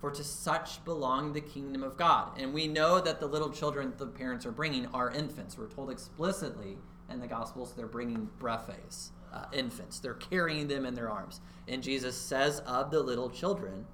for 0.00 0.10
to 0.10 0.24
such 0.24 0.84
belong 0.84 1.32
the 1.32 1.40
kingdom 1.40 1.84
of 1.84 1.96
God. 1.96 2.40
And 2.40 2.52
we 2.52 2.66
know 2.66 3.00
that 3.00 3.20
the 3.20 3.26
little 3.26 3.50
children 3.50 3.92
the 3.96 4.06
parents 4.08 4.44
are 4.44 4.50
bringing 4.50 4.86
are 4.86 5.12
infants. 5.12 5.56
We're 5.56 5.68
told 5.68 5.90
explicitly 5.90 6.76
in 7.08 7.20
the 7.20 7.28
Gospels 7.28 7.72
they're 7.76 7.86
bringing 7.86 8.28
brephs, 8.40 9.12
uh, 9.32 9.44
infants. 9.52 10.00
They're 10.00 10.14
carrying 10.14 10.66
them 10.66 10.84
in 10.84 10.94
their 10.94 11.08
arms. 11.08 11.40
And 11.68 11.84
Jesus 11.84 12.16
says 12.20 12.58
of 12.60 12.90
the 12.90 13.00
little 13.00 13.30
children, 13.30 13.86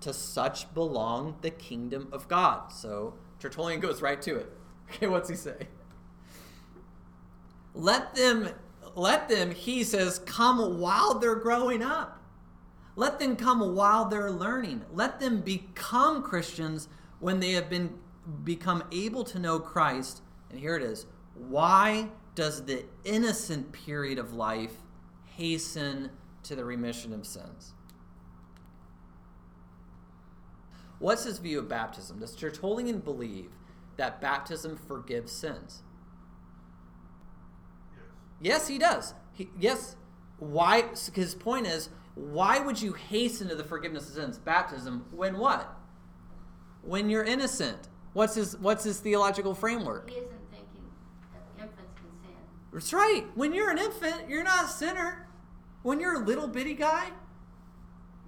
to 0.00 0.12
such 0.12 0.72
belong 0.74 1.36
the 1.40 1.50
kingdom 1.50 2.08
of 2.12 2.28
God. 2.28 2.72
So 2.72 3.14
Tertullian 3.40 3.80
goes 3.80 4.02
right 4.02 4.20
to 4.22 4.36
it. 4.36 4.52
Okay, 4.90 5.06
what's 5.06 5.28
he 5.28 5.36
say? 5.36 5.68
Let 7.74 8.14
them, 8.14 8.48
let 8.94 9.28
them, 9.28 9.50
he 9.50 9.84
says, 9.84 10.18
come 10.20 10.80
while 10.80 11.18
they're 11.18 11.34
growing 11.34 11.82
up. 11.82 12.22
Let 12.96 13.18
them 13.18 13.36
come 13.36 13.76
while 13.76 14.06
they're 14.06 14.30
learning. 14.30 14.86
Let 14.90 15.20
them 15.20 15.42
become 15.42 16.22
Christians 16.22 16.88
when 17.20 17.38
they 17.38 17.52
have 17.52 17.68
been 17.68 17.98
become 18.44 18.82
able 18.90 19.24
to 19.24 19.38
know 19.38 19.60
Christ. 19.60 20.22
And 20.50 20.58
here 20.58 20.74
it 20.74 20.82
is. 20.82 21.06
Why 21.34 22.08
does 22.34 22.64
the 22.64 22.84
innocent 23.04 23.72
period 23.72 24.18
of 24.18 24.32
life 24.32 24.72
hasten 25.36 26.10
to 26.44 26.56
the 26.56 26.64
remission 26.64 27.12
of 27.12 27.26
sins? 27.26 27.74
What's 30.98 31.24
his 31.24 31.38
view 31.38 31.58
of 31.60 31.68
baptism? 31.68 32.18
Does 32.18 32.34
Tertullian 32.34 33.00
believe 33.00 33.50
that 33.96 34.20
baptism 34.20 34.76
forgives 34.76 35.32
sins? 35.32 35.82
Yes. 38.40 38.62
Yes, 38.62 38.68
he 38.68 38.78
does. 38.78 39.14
He, 39.32 39.48
yes. 39.58 39.96
Why? 40.38 40.84
His 41.14 41.34
point 41.34 41.66
is, 41.66 41.90
why 42.14 42.58
would 42.58 42.80
you 42.82 42.92
hasten 42.94 43.48
to 43.48 43.54
the 43.54 43.64
forgiveness 43.64 44.08
of 44.08 44.14
sins, 44.14 44.38
baptism, 44.38 45.06
when 45.12 45.38
what? 45.38 45.72
When 46.82 47.08
you're 47.10 47.24
innocent. 47.24 47.88
What's 48.12 48.34
his 48.34 48.56
What's 48.56 48.84
his 48.84 48.98
theological 48.98 49.54
framework? 49.54 50.10
He 50.10 50.16
isn't 50.16 50.50
thinking 50.50 50.84
that 51.32 51.62
infants 51.62 51.92
can 51.94 52.10
sin. 52.22 52.36
That's 52.72 52.92
right. 52.92 53.24
When 53.34 53.52
you're 53.52 53.70
an 53.70 53.78
infant, 53.78 54.28
you're 54.28 54.42
not 54.42 54.64
a 54.64 54.68
sinner. 54.68 55.28
When 55.82 56.00
you're 56.00 56.14
a 56.14 56.24
little 56.24 56.48
bitty 56.48 56.74
guy, 56.74 57.10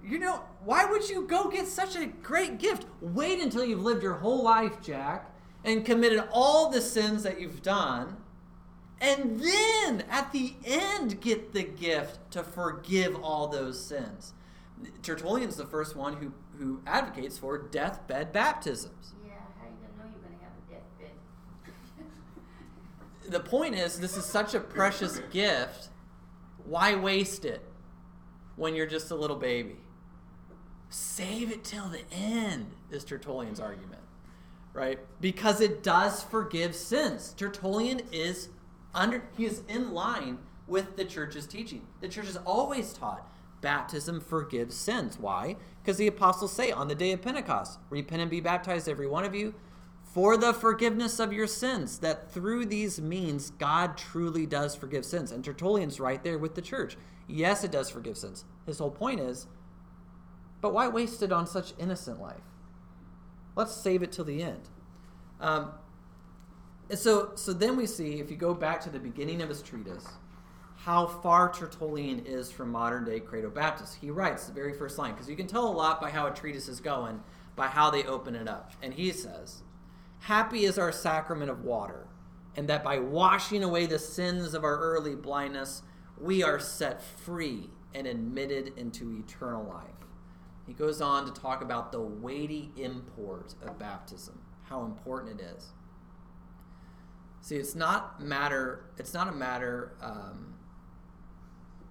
you 0.03 0.19
know, 0.19 0.41
why 0.63 0.85
would 0.85 1.07
you 1.09 1.23
go 1.27 1.49
get 1.49 1.67
such 1.67 1.95
a 1.95 2.07
great 2.07 2.57
gift? 2.57 2.85
Wait 3.01 3.39
until 3.39 3.63
you've 3.63 3.81
lived 3.81 4.03
your 4.03 4.15
whole 4.15 4.43
life, 4.43 4.81
Jack, 4.81 5.33
and 5.63 5.85
committed 5.85 6.23
all 6.31 6.69
the 6.69 6.81
sins 6.81 7.23
that 7.23 7.39
you've 7.39 7.61
done, 7.61 8.17
and 8.99 9.39
then 9.39 10.03
at 10.09 10.31
the 10.31 10.55
end 10.65 11.21
get 11.21 11.53
the 11.53 11.63
gift 11.63 12.19
to 12.31 12.43
forgive 12.43 13.15
all 13.23 13.47
those 13.47 13.83
sins. 13.83 14.33
Tertullian's 15.03 15.55
the 15.55 15.65
first 15.65 15.95
one 15.95 16.15
who, 16.15 16.33
who 16.57 16.81
advocates 16.87 17.37
for 17.37 17.57
deathbed 17.57 18.31
baptisms. 18.31 19.13
Yeah, 19.23 19.33
how 19.59 19.67
you 19.67 19.75
gonna 19.81 19.97
know 19.97 20.11
you're 20.11 20.21
gonna 20.21 20.43
have 20.43 20.53
a 20.57 20.71
deathbed? 20.71 21.15
the 23.31 23.39
point 23.39 23.75
is 23.75 23.99
this 23.99 24.17
is 24.17 24.25
such 24.25 24.55
a 24.55 24.59
precious 24.59 25.19
gift 25.31 25.89
why 26.65 26.95
waste 26.95 27.45
it 27.45 27.63
when 28.55 28.75
you're 28.75 28.87
just 28.87 29.11
a 29.11 29.15
little 29.15 29.35
baby 29.35 29.77
save 30.91 31.51
it 31.51 31.63
till 31.63 31.87
the 31.89 32.01
end 32.11 32.67
is 32.91 33.03
tertullian's 33.03 33.59
argument 33.59 34.01
right 34.73 34.99
because 35.19 35.61
it 35.61 35.81
does 35.81 36.21
forgive 36.21 36.75
sins 36.75 37.33
tertullian 37.37 38.01
is 38.11 38.49
under 38.93 39.23
he 39.35 39.45
is 39.45 39.63
in 39.67 39.93
line 39.93 40.37
with 40.67 40.95
the 40.97 41.05
church's 41.05 41.47
teaching 41.47 41.87
the 42.01 42.07
church 42.07 42.27
has 42.27 42.37
always 42.45 42.93
taught 42.93 43.27
baptism 43.61 44.19
forgives 44.19 44.75
sins 44.75 45.17
why 45.17 45.55
because 45.81 45.97
the 45.97 46.07
apostles 46.07 46.51
say 46.51 46.71
on 46.71 46.87
the 46.87 46.95
day 46.95 47.11
of 47.11 47.21
pentecost 47.21 47.79
repent 47.89 48.21
and 48.21 48.29
be 48.29 48.41
baptized 48.41 48.87
every 48.87 49.07
one 49.07 49.23
of 49.23 49.33
you 49.33 49.53
for 50.13 50.35
the 50.35 50.53
forgiveness 50.53 51.19
of 51.19 51.31
your 51.31 51.47
sins, 51.47 51.99
that 51.99 52.31
through 52.31 52.65
these 52.65 52.99
means 52.99 53.51
God 53.51 53.97
truly 53.97 54.45
does 54.45 54.75
forgive 54.75 55.05
sins. 55.05 55.31
And 55.31 55.43
Tertullian's 55.43 56.01
right 56.01 56.21
there 56.21 56.37
with 56.37 56.55
the 56.55 56.61
church. 56.61 56.97
Yes, 57.27 57.63
it 57.63 57.71
does 57.71 57.89
forgive 57.89 58.17
sins. 58.17 58.43
His 58.65 58.79
whole 58.79 58.91
point 58.91 59.21
is, 59.21 59.47
but 60.61 60.73
why 60.73 60.87
waste 60.87 61.21
it 61.23 61.31
on 61.31 61.47
such 61.47 61.73
innocent 61.77 62.21
life? 62.21 62.41
Let's 63.55 63.73
save 63.73 64.03
it 64.03 64.11
till 64.11 64.25
the 64.25 64.41
end. 64.41 64.69
Um, 65.39 65.71
and 66.89 66.99
so, 66.99 67.31
so 67.35 67.51
then 67.51 67.75
we 67.75 67.87
see, 67.87 68.19
if 68.19 68.29
you 68.29 68.37
go 68.37 68.53
back 68.53 68.79
to 68.81 68.89
the 68.89 68.99
beginning 68.99 69.41
of 69.41 69.49
his 69.49 69.61
treatise, 69.61 70.05
how 70.77 71.05
far 71.05 71.51
Tertullian 71.51 72.25
is 72.25 72.51
from 72.51 72.71
modern 72.71 73.05
day 73.05 73.19
Credo 73.19 73.49
Baptists. 73.49 73.93
He 73.93 74.09
writes 74.09 74.47
the 74.47 74.53
very 74.53 74.73
first 74.73 74.97
line, 74.97 75.13
because 75.13 75.29
you 75.29 75.35
can 75.35 75.47
tell 75.47 75.67
a 75.67 75.71
lot 75.71 76.01
by 76.01 76.09
how 76.09 76.25
a 76.27 76.31
treatise 76.31 76.67
is 76.67 76.79
going, 76.79 77.21
by 77.55 77.67
how 77.67 77.91
they 77.91 78.03
open 78.03 78.35
it 78.35 78.47
up. 78.47 78.71
And 78.81 78.93
he 78.93 79.11
says, 79.11 79.61
Happy 80.19 80.65
is 80.65 80.77
our 80.77 80.91
sacrament 80.91 81.51
of 81.51 81.63
water, 81.63 82.07
and 82.55 82.67
that 82.67 82.83
by 82.83 82.99
washing 82.99 83.63
away 83.63 83.85
the 83.85 83.99
sins 83.99 84.53
of 84.53 84.63
our 84.63 84.77
early 84.79 85.15
blindness, 85.15 85.83
we 86.19 86.43
are 86.43 86.59
set 86.59 87.01
free 87.01 87.69
and 87.93 88.07
admitted 88.07 88.73
into 88.77 89.17
eternal 89.19 89.63
life. 89.63 90.00
He 90.67 90.73
goes 90.73 91.01
on 91.01 91.25
to 91.25 91.41
talk 91.41 91.61
about 91.61 91.91
the 91.91 92.01
weighty 92.01 92.71
import 92.77 93.55
of 93.61 93.77
baptism, 93.79 94.39
how 94.63 94.85
important 94.85 95.39
it 95.39 95.43
is. 95.57 95.71
See, 97.41 97.55
it's 97.55 97.75
not 97.75 98.21
matter. 98.21 98.85
It's 98.97 99.13
not 99.13 99.27
a 99.27 99.31
matter. 99.31 99.93
Um, 100.01 100.53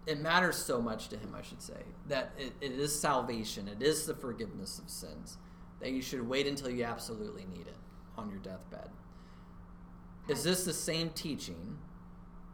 it 0.06 0.20
matters 0.20 0.56
so 0.56 0.80
much 0.80 1.08
to 1.08 1.16
him, 1.16 1.34
I 1.36 1.42
should 1.42 1.60
say, 1.60 1.82
that 2.08 2.32
it, 2.38 2.52
it 2.60 2.72
is 2.72 2.98
salvation. 2.98 3.68
It 3.68 3.82
is 3.82 4.06
the 4.06 4.14
forgiveness 4.14 4.78
of 4.78 4.88
sins. 4.88 5.38
That 5.80 5.90
you 5.90 6.02
should 6.02 6.26
wait 6.28 6.46
until 6.46 6.70
you 6.70 6.84
absolutely 6.84 7.46
need 7.46 7.66
it 7.66 7.76
on 8.16 8.30
your 8.30 8.38
deathbed. 8.38 8.90
Is 10.28 10.44
this 10.44 10.64
the 10.64 10.72
same 10.72 11.10
teaching 11.10 11.78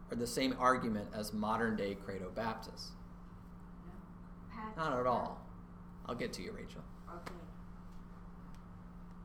or 0.09 0.17
the 0.17 0.27
same 0.27 0.55
argument 0.57 1.09
as 1.13 1.33
modern 1.33 1.75
day 1.75 1.95
credo 1.95 2.31
Baptists? 2.33 2.91
Not 4.75 4.99
at 4.99 5.05
all. 5.05 5.46
I'll 6.07 6.15
get 6.15 6.33
to 6.33 6.41
you, 6.41 6.51
Rachel. 6.51 6.81
Okay. 7.09 7.33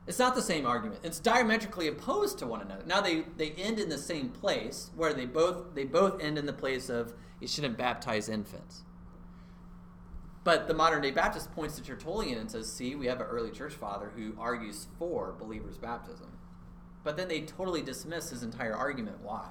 It's 0.05 0.19
not 0.19 0.35
the 0.35 0.41
same 0.41 0.65
argument. 0.65 0.99
It's 1.03 1.19
diametrically 1.19 1.87
opposed 1.87 2.37
to 2.39 2.47
one 2.47 2.61
another. 2.61 2.83
Now 2.85 2.99
they, 2.99 3.23
they 3.37 3.51
end 3.51 3.79
in 3.79 3.89
the 3.89 3.97
same 3.97 4.29
place 4.29 4.91
where 4.95 5.13
they 5.13 5.25
both 5.25 5.75
they 5.75 5.85
both 5.85 6.21
end 6.21 6.37
in 6.37 6.45
the 6.45 6.53
place 6.53 6.89
of 6.89 7.13
you 7.39 7.47
shouldn't 7.47 7.77
baptize 7.77 8.27
infants. 8.27 8.83
But 10.43 10.67
the 10.67 10.73
modern 10.73 11.01
day 11.01 11.11
Baptist 11.11 11.53
points 11.53 11.77
to 11.77 11.83
Tertullian 11.83 12.37
and 12.37 12.51
says, 12.51 12.71
see, 12.71 12.95
we 12.95 13.05
have 13.05 13.21
an 13.21 13.27
early 13.27 13.51
church 13.51 13.73
father 13.73 14.11
who 14.13 14.35
argues 14.37 14.87
for 14.99 15.33
believers' 15.39 15.77
baptism. 15.77 16.37
But 17.03 17.15
then 17.15 17.29
they 17.29 17.41
totally 17.41 17.81
dismiss 17.81 18.29
his 18.29 18.43
entire 18.43 18.75
argument 18.75 19.21
why. 19.21 19.47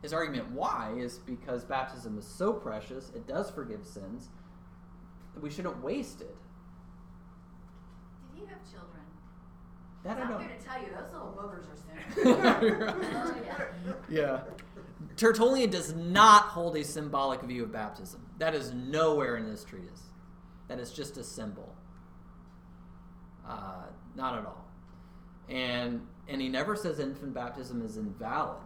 His 0.00 0.12
argument 0.12 0.50
why 0.52 0.92
is 0.96 1.18
because 1.18 1.64
baptism 1.64 2.18
is 2.18 2.26
so 2.26 2.52
precious, 2.52 3.10
it 3.14 3.26
does 3.26 3.50
forgive 3.50 3.84
sins, 3.84 4.28
we 5.40 5.50
shouldn't 5.50 5.82
waste 5.82 6.20
it. 6.20 6.36
Did 8.34 8.42
he 8.42 8.46
have 8.46 8.58
children? 8.70 9.02
That 10.04 10.18
I 10.18 10.22
I'm 10.22 10.28
don't 10.28 10.40
here 10.40 10.50
to 10.58 10.64
tell 10.64 10.80
you, 10.80 10.88
those 10.94 11.12
little 11.12 11.32
boogers 11.38 11.66
are 11.70 11.76
soon. 11.76 11.88
Oh, 13.14 13.34
yeah. 13.44 13.94
Yeah. 14.08 14.40
Tertullian 15.16 15.70
does 15.70 15.94
not 15.94 16.44
hold 16.44 16.76
a 16.76 16.84
symbolic 16.84 17.42
view 17.42 17.64
of 17.64 17.72
baptism. 17.72 18.26
That 18.38 18.54
is 18.54 18.72
nowhere 18.72 19.36
in 19.36 19.48
this 19.48 19.64
treatise. 19.64 20.02
That 20.68 20.78
is 20.78 20.92
just 20.92 21.16
a 21.16 21.24
symbol. 21.24 21.74
Uh, 23.46 23.84
not 24.14 24.38
at 24.38 24.46
all. 24.46 24.64
And 25.48 26.06
and 26.28 26.40
he 26.40 26.48
never 26.48 26.76
says 26.76 26.98
infant 26.98 27.34
baptism 27.34 27.84
is 27.84 27.96
invalid. 27.96 28.62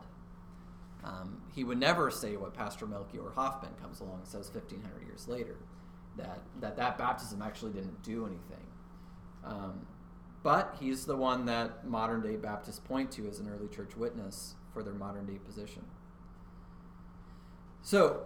Um, 1.02 1.40
he 1.54 1.64
would 1.64 1.78
never 1.78 2.10
say 2.10 2.36
what 2.36 2.52
Pastor 2.54 2.86
Melchior 2.86 3.30
Hoffman 3.34 3.72
comes 3.80 4.00
along 4.00 4.18
and 4.20 4.28
says 4.28 4.50
1500 4.52 5.06
years 5.06 5.26
later 5.28 5.56
that 6.16 6.40
that, 6.60 6.76
that 6.76 6.98
baptism 6.98 7.42
actually 7.42 7.72
didn't 7.72 8.02
do 8.02 8.26
anything. 8.26 8.66
Um, 9.44 9.86
but 10.42 10.76
he's 10.78 11.06
the 11.06 11.16
one 11.16 11.46
that 11.46 11.86
modern 11.86 12.22
day 12.22 12.36
Baptists 12.36 12.78
point 12.78 13.10
to 13.12 13.28
as 13.28 13.40
an 13.40 13.48
early 13.48 13.68
church 13.68 13.96
witness 13.96 14.54
for 14.72 14.82
their 14.82 14.94
modern 14.94 15.26
day 15.26 15.38
position. 15.38 15.84
So 17.82 18.24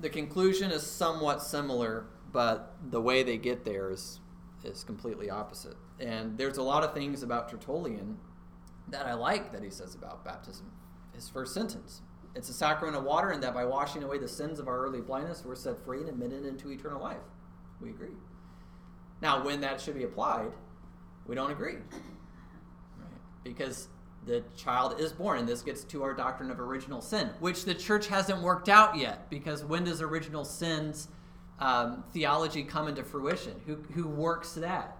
the 0.00 0.08
conclusion 0.08 0.70
is 0.70 0.82
somewhat 0.82 1.42
similar, 1.42 2.06
but 2.32 2.76
the 2.90 3.00
way 3.00 3.22
they 3.22 3.36
get 3.38 3.64
there 3.64 3.90
is 3.90 4.20
is 4.64 4.84
completely 4.84 5.28
opposite. 5.28 5.76
And 5.98 6.38
there's 6.38 6.56
a 6.56 6.62
lot 6.62 6.84
of 6.84 6.94
things 6.94 7.22
about 7.22 7.48
Tertullian 7.48 8.18
that 8.88 9.06
I 9.06 9.14
like 9.14 9.52
that 9.52 9.62
he 9.62 9.70
says 9.70 9.94
about 9.94 10.24
baptism. 10.24 10.70
His 11.14 11.28
first 11.28 11.54
sentence. 11.54 12.02
It's 12.34 12.48
a 12.48 12.54
sacrament 12.54 12.96
of 12.96 13.04
water, 13.04 13.30
and 13.30 13.42
that 13.42 13.52
by 13.52 13.64
washing 13.64 14.02
away 14.02 14.18
the 14.18 14.28
sins 14.28 14.58
of 14.58 14.66
our 14.66 14.78
early 14.78 15.00
blindness, 15.00 15.44
we're 15.44 15.54
set 15.54 15.78
free 15.84 16.00
and 16.00 16.08
admitted 16.08 16.46
into 16.46 16.70
eternal 16.70 17.00
life. 17.00 17.18
We 17.80 17.90
agree. 17.90 18.16
Now, 19.20 19.44
when 19.44 19.60
that 19.60 19.80
should 19.80 19.94
be 19.94 20.04
applied, 20.04 20.50
we 21.26 21.34
don't 21.34 21.50
agree. 21.50 21.74
Right? 21.74 23.20
Because 23.44 23.88
the 24.24 24.42
child 24.56 24.98
is 24.98 25.12
born, 25.12 25.40
and 25.40 25.48
this 25.48 25.62
gets 25.62 25.84
to 25.84 26.02
our 26.02 26.14
doctrine 26.14 26.50
of 26.50 26.58
original 26.58 27.00
sin, 27.00 27.30
which 27.40 27.64
the 27.64 27.74
church 27.74 28.06
hasn't 28.06 28.40
worked 28.40 28.68
out 28.68 28.96
yet. 28.96 29.28
Because 29.28 29.64
when 29.64 29.84
does 29.84 30.00
original 30.00 30.44
sins 30.44 31.08
um, 31.58 32.04
theology 32.12 32.62
come 32.62 32.88
into 32.88 33.04
fruition? 33.04 33.60
Who, 33.66 33.76
who 33.94 34.08
works 34.08 34.54
that? 34.54 34.96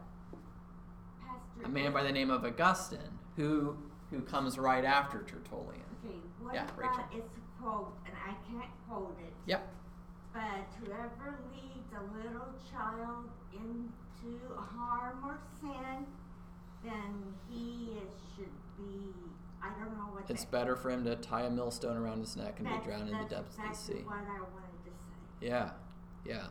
Pastor. 1.20 1.64
A 1.64 1.68
man 1.68 1.92
by 1.92 2.02
the 2.02 2.12
name 2.12 2.30
of 2.30 2.44
Augustine, 2.44 2.98
who 3.36 3.76
who 4.12 4.20
comes 4.20 4.58
right 4.58 4.84
after 4.84 5.22
Tertullian. 5.24 5.82
Okay, 6.04 6.16
what 6.40 6.54
Yeah, 6.54 6.64
about 6.64 6.78
Rachel. 6.78 7.04
it's 7.12 7.34
a 7.36 7.62
quote, 7.62 7.94
and 8.06 8.14
I 8.14 8.34
can't 8.50 8.70
quote 8.88 9.16
it. 9.24 9.32
Yep. 9.46 9.68
But 10.32 10.68
whoever 10.80 11.38
leads 11.50 11.88
a 11.92 12.02
little 12.16 12.52
child 12.70 13.24
into 13.52 14.38
harm 14.54 15.24
or 15.24 15.38
sin, 15.60 16.06
then 16.84 17.34
he 17.50 17.92
is, 18.02 18.12
should 18.36 18.52
be, 18.78 19.12
I 19.62 19.68
don't 19.78 19.96
know 19.96 20.12
what 20.14 20.28
It's 20.30 20.44
better 20.44 20.76
for 20.76 20.90
him 20.90 21.04
to 21.04 21.16
tie 21.16 21.42
a 21.42 21.50
millstone 21.50 21.96
around 21.96 22.20
his 22.20 22.36
neck 22.36 22.58
and 22.60 22.68
be 22.68 22.84
drowned 22.84 23.08
in 23.08 23.18
the 23.18 23.26
that's 23.28 23.56
depths 23.56 23.58
of 23.58 23.68
the 23.70 23.74
sea. 23.74 24.02
what 24.04 24.16
I 24.16 24.40
wanted 24.40 24.84
to 24.84 24.90
say. 24.90 25.46
Yeah, 25.48 25.70
yeah. 26.26 26.46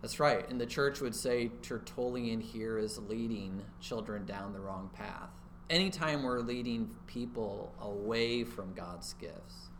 That's 0.00 0.18
right. 0.18 0.48
And 0.50 0.60
the 0.60 0.66
church 0.66 1.00
would 1.00 1.14
say 1.14 1.50
Tertullian 1.62 2.40
here 2.40 2.76
is 2.78 2.98
leading 2.98 3.62
children 3.80 4.24
down 4.26 4.52
the 4.52 4.60
wrong 4.60 4.90
path. 4.92 5.30
Anytime 5.72 6.22
we're 6.22 6.40
leading 6.40 6.90
people 7.06 7.72
away 7.80 8.44
from 8.44 8.74
God's 8.74 9.14
gifts, 9.14 9.70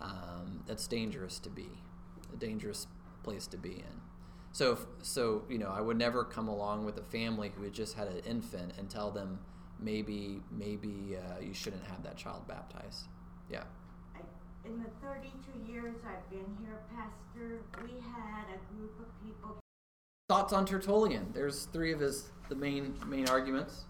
um, 0.00 0.62
that's 0.66 0.86
dangerous 0.86 1.38
to 1.40 1.50
be, 1.50 1.68
a 2.32 2.36
dangerous 2.38 2.86
place 3.22 3.46
to 3.48 3.58
be 3.58 3.72
in. 3.72 4.00
So, 4.52 4.72
if, 4.72 4.86
so 5.02 5.42
you 5.50 5.58
know, 5.58 5.68
I 5.68 5.82
would 5.82 5.98
never 5.98 6.24
come 6.24 6.48
along 6.48 6.86
with 6.86 6.96
a 6.96 7.02
family 7.02 7.52
who 7.54 7.64
had 7.64 7.74
just 7.74 7.94
had 7.94 8.08
an 8.08 8.20
infant 8.20 8.72
and 8.78 8.88
tell 8.88 9.10
them 9.10 9.38
maybe, 9.78 10.40
maybe 10.50 11.18
uh, 11.18 11.40
you 11.42 11.52
shouldn't 11.52 11.84
have 11.84 12.02
that 12.02 12.16
child 12.16 12.48
baptized. 12.48 13.08
Yeah. 13.50 13.64
I, 14.14 14.20
in 14.66 14.78
the 14.78 14.88
thirty-two 15.06 15.70
years 15.70 15.96
I've 16.08 16.30
been 16.30 16.56
here, 16.64 16.80
Pastor, 16.96 17.60
we 17.84 18.00
had 18.00 18.46
a 18.48 18.74
group 18.74 18.98
of 18.98 19.08
people 19.22 19.58
Thoughts 20.30 20.54
on 20.54 20.64
Tertullian? 20.64 21.32
There's 21.34 21.66
three 21.66 21.92
of 21.92 22.00
his 22.00 22.30
the 22.48 22.56
main 22.56 22.94
main 23.06 23.28
arguments. 23.28 23.84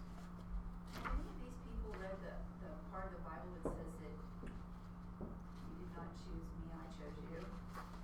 Have 1.03 1.13
any 1.13 1.25
of 1.25 1.39
these 1.41 1.57
people 1.65 1.97
read 1.99 2.13
the, 2.21 2.33
the 2.61 2.71
part 2.91 3.05
of 3.05 3.11
the 3.17 3.23
Bible 3.25 3.49
that 3.57 3.73
says 3.73 3.93
that 4.01 4.13
you 4.41 5.73
did 5.81 5.89
not 5.97 6.09
choose 6.13 6.45
me, 6.61 6.69
I 6.73 6.85
chose 6.93 7.17
you? 7.33 7.41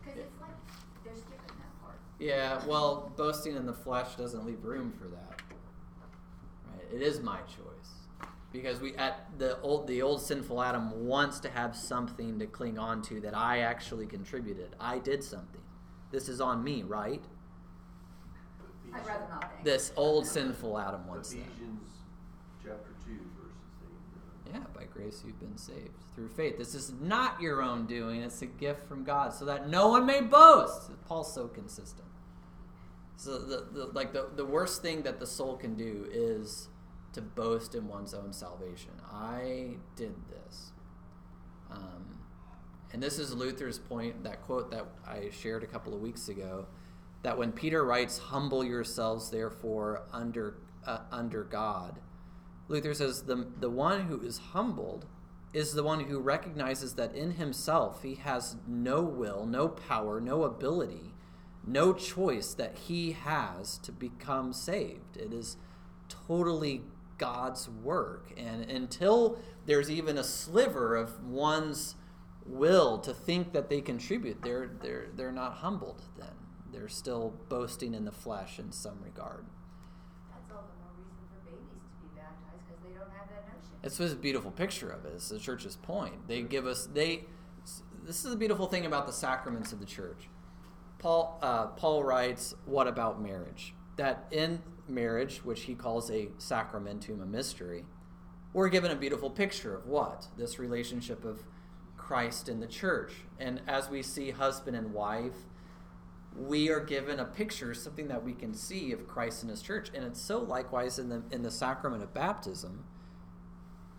Cause 0.02 0.18
it's 0.18 0.42
like, 0.42 0.58
they're 1.06 1.14
skipping 1.14 1.58
that 1.62 1.74
part. 1.82 2.02
Yeah, 2.24 2.66
well, 2.66 3.12
boasting 3.18 3.58
in 3.58 3.66
the 3.66 3.74
flesh 3.74 4.16
doesn't 4.16 4.46
leave 4.46 4.64
room 4.64 4.94
for 4.98 5.10
that. 5.10 5.42
Right? 6.72 6.86
It 6.94 7.02
is 7.02 7.20
my 7.20 7.40
choice. 7.40 8.28
Because 8.54 8.80
we 8.80 8.96
at 8.96 9.28
the 9.38 9.60
old 9.60 9.88
the 9.88 10.02
old 10.02 10.22
sinful 10.22 10.62
Adam 10.62 11.06
wants 11.06 11.42
to 11.42 11.50
have 11.50 11.76
something 11.76 12.40
to 12.40 12.46
cling 12.46 12.80
on 12.80 13.02
to 13.04 13.20
that 13.22 13.36
I 13.36 13.60
actually 13.60 14.06
contributed. 14.06 14.74
I 14.80 15.00
did 15.00 15.22
something. 15.22 15.60
This 16.12 16.30
is 16.30 16.40
on 16.40 16.64
me, 16.64 16.84
right? 16.84 17.22
I'd 18.94 19.06
rather 19.06 19.26
not 19.30 19.52
think. 19.52 19.66
This 19.66 19.92
old 19.98 20.26
sinful 20.26 20.80
Adam 20.80 21.06
wants 21.08 21.32
that. 21.32 21.40
Ephesians 21.40 21.90
chapter 22.64 22.94
two, 23.04 23.20
verses 23.42 23.58
eight. 24.48 24.54
Yeah, 24.54 24.60
by 24.74 24.86
grace 24.86 25.24
you've 25.26 25.40
been 25.42 25.58
saved 25.58 25.90
through 26.16 26.30
faith. 26.30 26.58
This 26.58 26.74
is 26.74 26.94
not 27.02 27.42
your 27.42 27.62
own 27.62 27.86
doing, 27.86 28.22
it's 28.22 28.42
a 28.44 28.46
gift 28.46 28.88
from 28.88 29.04
God, 29.04 29.34
so 29.34 29.44
that 29.44 29.68
no 29.68 29.90
one 29.90 30.06
may 30.06 30.22
boast. 30.22 30.92
Paul's 31.06 31.34
so 31.34 31.48
consistent. 31.48 32.08
So 33.16 33.40
the, 33.40 33.68
the 33.72 33.86
like 33.88 34.14
the, 34.14 34.30
the 34.36 34.46
worst 34.46 34.82
thing 34.82 35.04
that 35.04 35.20
the 35.20 35.28
soul 35.28 35.56
can 35.56 35.76
do 35.76 36.08
is 36.12 36.70
to 37.14 37.22
boast 37.22 37.76
in 37.76 37.88
one's 37.88 38.14
own 38.14 38.34
salvation. 38.34 38.92
I 39.12 39.78
did 39.96 40.16
this. 40.30 40.72
Um, 41.72 42.20
and 42.92 43.02
this 43.02 43.18
is 43.18 43.34
Luther's 43.34 43.80
point, 43.80 44.24
that 44.24 44.42
quote 44.42 44.70
that 44.72 44.86
I 45.06 45.30
shared 45.32 45.64
a 45.64 45.68
couple 45.68 45.94
of 45.94 46.02
weeks 46.02 46.30
ago, 46.30 46.68
that 47.24 47.38
when 47.38 47.52
Peter 47.52 47.84
writes, 47.84 48.18
"Humble 48.18 48.64
yourselves, 48.64 49.30
therefore, 49.30 50.04
under 50.12 50.58
uh, 50.86 51.00
under 51.12 51.44
God," 51.44 52.00
Luther 52.68 52.94
says 52.94 53.24
the 53.24 53.48
the 53.60 53.70
one 53.70 54.08
who 54.08 54.22
is 54.22 54.38
humbled 54.38 55.06
is 55.54 55.74
the 55.74 55.84
one 55.84 56.02
who 56.02 56.20
recognizes 56.20 56.96
that 56.96 57.16
in 57.16 57.32
himself 57.32 58.02
he 58.02 58.16
has 58.16 58.58
no 58.68 59.02
will, 59.02 59.46
no 59.46 59.70
power, 59.70 60.20
no 60.20 60.44
ability, 60.44 61.13
no 61.66 61.94
choice 61.94 62.54
that 62.54 62.78
he 62.88 63.14
has 63.14 63.78
to 63.80 63.92
become 63.92 64.54
saved. 64.54 65.18
It 65.18 65.34
is 65.34 65.58
totally 66.28 66.84
God's 67.18 67.70
work. 67.70 68.34
And 68.38 68.70
until 68.70 69.40
there's 69.66 69.90
even 69.90 70.18
a 70.18 70.24
sliver 70.24 70.96
of 70.96 71.24
one's 71.24 71.96
will 72.46 72.98
to 73.00 73.14
think 73.14 73.54
that 73.54 73.70
they 73.70 73.82
contribute, 73.82 74.42
they're 74.42 74.70
they're 74.82 75.08
they're 75.16 75.32
not 75.32 75.54
humbled 75.56 76.02
then. 76.18 76.36
They're 76.72 76.90
still 76.90 77.34
boasting 77.50 77.94
in 77.94 78.06
the 78.06 78.12
flesh 78.12 78.60
in 78.60 78.72
some 78.72 79.00
regard. 79.02 79.46
That's 80.32 80.52
all 80.52 80.68
the 80.68 80.84
more 80.84 80.92
reason 80.98 81.24
for 81.30 81.50
babies 81.50 81.84
to 81.86 82.02
be 82.02 82.10
baptized, 82.16 82.68
cause 82.68 82.78
they 82.84 82.90
don't 82.90 83.12
have 83.18 83.30
that 83.30 83.48
notion. 83.48 83.76
It's 83.84 83.98
just 83.98 84.14
a 84.14 84.18
beautiful 84.18 84.52
picture 84.52 84.90
of 84.90 85.06
it. 85.06 85.14
It's 85.16 85.30
the 85.30 85.40
church's 85.40 85.78
point. 85.78 86.28
They 86.28 86.42
give 86.42 86.66
us 86.66 86.90
they. 86.94 87.26
This 88.06 88.26
is 88.26 88.32
the 88.32 88.36
beautiful 88.36 88.68
thing 88.68 88.86
about 88.86 89.08
the 89.08 89.14
sacraments 89.14 89.72
of 89.72 89.80
the 89.80 89.86
church. 89.86 90.28
Paul 91.04 91.38
uh, 91.42 91.68
Paul 91.68 92.02
writes, 92.02 92.56
"What 92.66 92.88
about 92.88 93.22
marriage? 93.22 93.76
That 93.98 94.26
in 94.32 94.62
marriage, 94.88 95.44
which 95.44 95.64
he 95.64 95.76
calls 95.76 96.10
a 96.10 96.30
sacramentum, 96.38 97.22
a 97.22 97.26
mystery, 97.26 97.84
we're 98.54 98.70
given 98.70 98.90
a 98.90 98.96
beautiful 98.96 99.30
picture 99.30 99.76
of 99.76 99.86
what? 99.86 100.28
This 100.38 100.58
relationship 100.58 101.26
of 101.26 101.44
Christ 101.98 102.48
in 102.48 102.62
the 102.62 102.68
church. 102.68 103.12
And 103.38 103.62
as 103.68 103.90
we 103.90 104.02
see 104.02 104.32
husband 104.32 104.78
and 104.78 104.94
wife, 104.94 105.36
we 106.38 106.70
are 106.70 106.80
given 106.80 107.20
a 107.20 107.26
picture, 107.26 107.74
something 107.74 108.08
that 108.08 108.24
we 108.24 108.32
can 108.32 108.54
see 108.54 108.94
of 108.94 109.06
Christ 109.06 109.44
in 109.44 109.50
his 109.50 109.62
church. 109.62 109.92
And 109.94 110.06
it's 110.06 110.22
so 110.22 110.40
likewise 110.40 110.98
in 111.00 111.10
the 111.10 111.24
in 111.32 111.44
the 111.44 111.52
sacrament 111.52 112.02
of 112.02 112.14
baptism. 112.14 112.86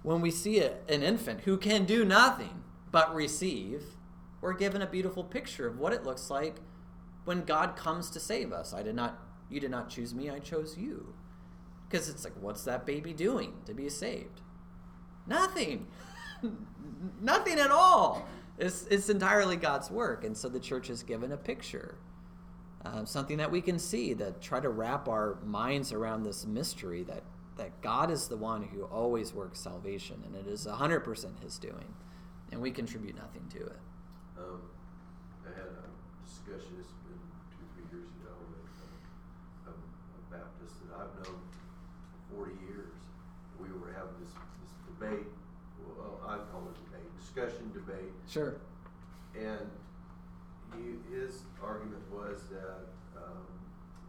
When 0.03 0.23
we 0.23 0.31
see 0.31 0.61
a, 0.61 0.77
an 0.89 1.03
infant 1.03 1.43
who 1.43 1.59
can 1.59 1.85
do 1.85 2.03
nothing 2.03 2.65
but 2.91 3.15
receive, 3.15 3.83
we're 4.41 4.55
given 4.55 4.81
a 4.81 4.87
beautiful 4.87 5.23
picture 5.23 5.67
of 5.67 5.79
what 5.79 5.93
it 5.93 6.05
looks 6.05 6.31
like 6.31 6.61
when 7.25 7.45
God 7.45 7.77
comes 7.77 8.11
to 8.11 8.21
save 8.21 8.53
us. 8.53 8.73
I 8.73 8.83
did 8.83 8.95
not 8.95 9.19
you 9.51 9.61
did 9.61 9.71
not 9.71 9.89
choose 9.89 10.15
me, 10.15 10.31
I 10.31 10.39
chose 10.39 10.77
you. 10.77 11.15
Because 11.89 12.09
it's 12.09 12.25
like, 12.25 12.33
what's 12.41 12.65
that 12.65 12.87
baby 12.87 13.13
doing 13.13 13.53
to 13.67 13.75
be 13.75 13.89
saved? 13.89 14.41
Nothing. 15.27 15.87
Nothing 17.21 17.59
at 17.59 17.71
all. 17.71 18.27
It's, 18.59 18.87
it's 18.91 19.09
entirely 19.09 19.57
God's 19.57 19.91
work. 19.91 20.25
And 20.25 20.37
so 20.37 20.49
the 20.49 20.61
church 20.61 20.91
is 20.91 21.03
given 21.03 21.33
a 21.33 21.37
picture, 21.37 21.97
uh, 22.85 23.05
something 23.05 23.37
that 23.39 23.51
we 23.51 23.61
can 23.61 23.79
see, 23.79 24.13
that 24.15 24.41
try 24.41 24.61
to 24.61 24.69
wrap 24.69 25.09
our 25.09 25.39
minds 25.45 25.93
around 25.93 26.23
this 26.23 26.47
mystery 26.47 27.03
that, 27.05 27.23
that 27.57 27.81
God 27.83 28.11
is 28.11 28.29
the 28.29 28.37
one 28.37 28.63
who 28.63 28.85
always 28.85 29.33
works 29.33 29.61
salvation, 29.61 30.23
and 30.25 30.35
it 30.35 30.47
is 30.47 30.67
100% 30.67 31.43
His 31.43 31.59
doing. 31.59 31.95
And 32.53 32.61
we 32.61 32.71
contribute 32.71 33.17
nothing 33.17 33.47
to 33.51 33.59
it. 33.59 33.81
Um, 34.39 34.61
I 35.45 35.51
had 35.51 35.67
a 35.67 36.25
discussion, 36.25 36.77
it's 36.79 36.93
been 37.07 37.19
two, 37.51 37.67
three 37.75 37.99
years 37.99 38.09
ago, 38.21 38.35
with 38.51 39.67
a, 39.67 39.71
a 39.71 40.39
Baptist 40.39 40.75
that 40.87 40.95
I've 40.95 41.15
known 41.25 41.41
for 42.24 42.24
forty 42.35 42.53
years. 42.67 42.93
We 43.61 43.69
were 43.71 43.93
having 43.95 44.19
this, 44.21 44.33
this 44.35 44.73
debate, 44.91 45.27
well, 45.97 46.19
I 46.27 46.37
call 46.51 46.67
it 46.69 46.77
debate, 46.91 47.07
discussion 47.19 47.71
debate, 47.73 48.11
Sure. 48.29 48.59
and 49.39 49.71
he, 50.75 50.99
his 51.15 51.43
argument 51.63 52.03
was 52.11 52.43
that, 52.51 52.91
um, 53.17 53.47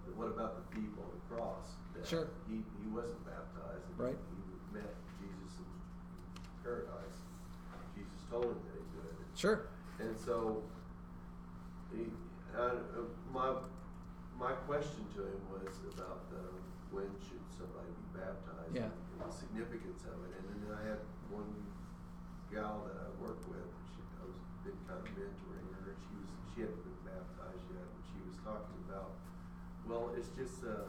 that 0.06 0.16
what 0.18 0.28
about 0.28 0.58
the 0.58 0.76
thief 0.76 0.90
on 0.98 1.08
the 1.14 1.22
cross? 1.36 1.78
That 1.94 2.08
Sure. 2.08 2.28
He, 2.50 2.56
he 2.82 2.88
wasn't 2.90 3.22
baptized. 3.26 3.86
and 3.86 4.00
Right. 4.00 4.18
He 4.18 4.76
met 4.76 4.92
Jesus 5.22 5.62
in 5.62 5.66
paradise. 6.64 7.18
Jesus 7.96 8.22
told 8.30 8.46
him 8.46 8.58
that 8.66 8.76
he 8.82 8.86
could. 8.98 9.16
Sure. 9.40 9.68
And 10.00 10.18
so, 10.18 10.64
he, 11.94 12.10
uh, 12.58 12.82
my, 13.32 13.54
my 14.40 14.52
question 14.68 15.06
to 15.16 15.22
him 15.22 15.40
was 15.54 15.70
about 15.94 16.28
the, 16.34 16.42
when 16.96 17.12
should 17.20 17.44
somebody 17.52 17.92
be 17.92 18.08
baptized? 18.16 18.72
Yeah. 18.72 18.88
And 18.88 19.20
the 19.20 19.28
significance 19.28 20.08
of 20.08 20.16
it, 20.32 20.32
and 20.40 20.48
then 20.64 20.72
I 20.72 20.82
had 20.96 21.04
one 21.28 21.52
gal 22.48 22.88
that 22.88 22.96
I 22.96 23.08
work 23.20 23.44
with, 23.52 23.68
and 23.68 23.86
she, 23.92 24.00
I 24.16 24.24
was, 24.24 24.40
been 24.64 24.80
kind 24.88 25.04
of 25.04 25.12
mentoring 25.12 25.68
her, 25.76 25.92
and 25.92 26.00
she 26.00 26.14
was, 26.16 26.30
she 26.56 26.58
hadn't 26.64 26.80
been 26.88 27.02
baptized 27.04 27.66
yet, 27.76 27.84
and 27.84 28.04
she 28.08 28.20
was 28.24 28.36
talking 28.48 28.80
about, 28.88 29.12
well, 29.84 30.16
it's 30.16 30.32
just, 30.40 30.64
uh, 30.64 30.88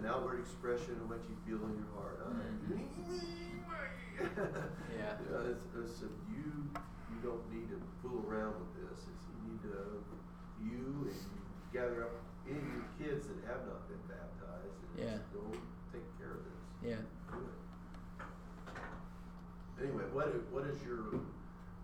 an 0.00 0.08
outward 0.08 0.40
expression 0.40 0.96
of 1.04 1.12
what 1.12 1.20
you 1.28 1.36
feel 1.44 1.60
in 1.68 1.76
your 1.76 1.92
heart. 1.92 2.16
huh? 2.24 2.32
Yeah. 4.96 5.12
You 5.20 5.28
know, 5.30 5.42
it's, 5.50 5.66
it's, 5.76 6.02
uh, 6.02 6.08
you, 6.32 6.48
you 7.12 7.18
don't 7.22 7.44
need 7.52 7.68
to 7.68 7.78
fool 8.00 8.24
around 8.26 8.54
with 8.56 8.72
this. 8.80 9.04
It's, 9.04 9.24
you 9.28 9.38
need 9.44 9.60
to, 9.68 9.76
you 10.62 11.10
and 11.10 11.16
gather 11.72 12.04
up 12.04 12.14
any 12.48 12.58
of 12.58 12.66
your 12.68 12.86
kids 13.00 13.26
that 13.26 13.38
have 13.48 13.64
not 13.66 13.88
been 13.88 14.02
baptized 14.08 14.76
and 14.84 14.92
Yeah. 15.00 15.16
just 15.18 15.32
go 15.32 15.42
take 15.92 16.06
care 16.18 16.32
of 16.36 16.42
this. 16.44 16.62
Yeah. 16.82 17.02
Do 17.32 17.38
it. 17.44 17.58
Anyway, 19.82 20.04
what 20.12 20.28
is, 20.28 20.42
what 20.52 20.64
is 20.66 20.78
your, 20.84 21.18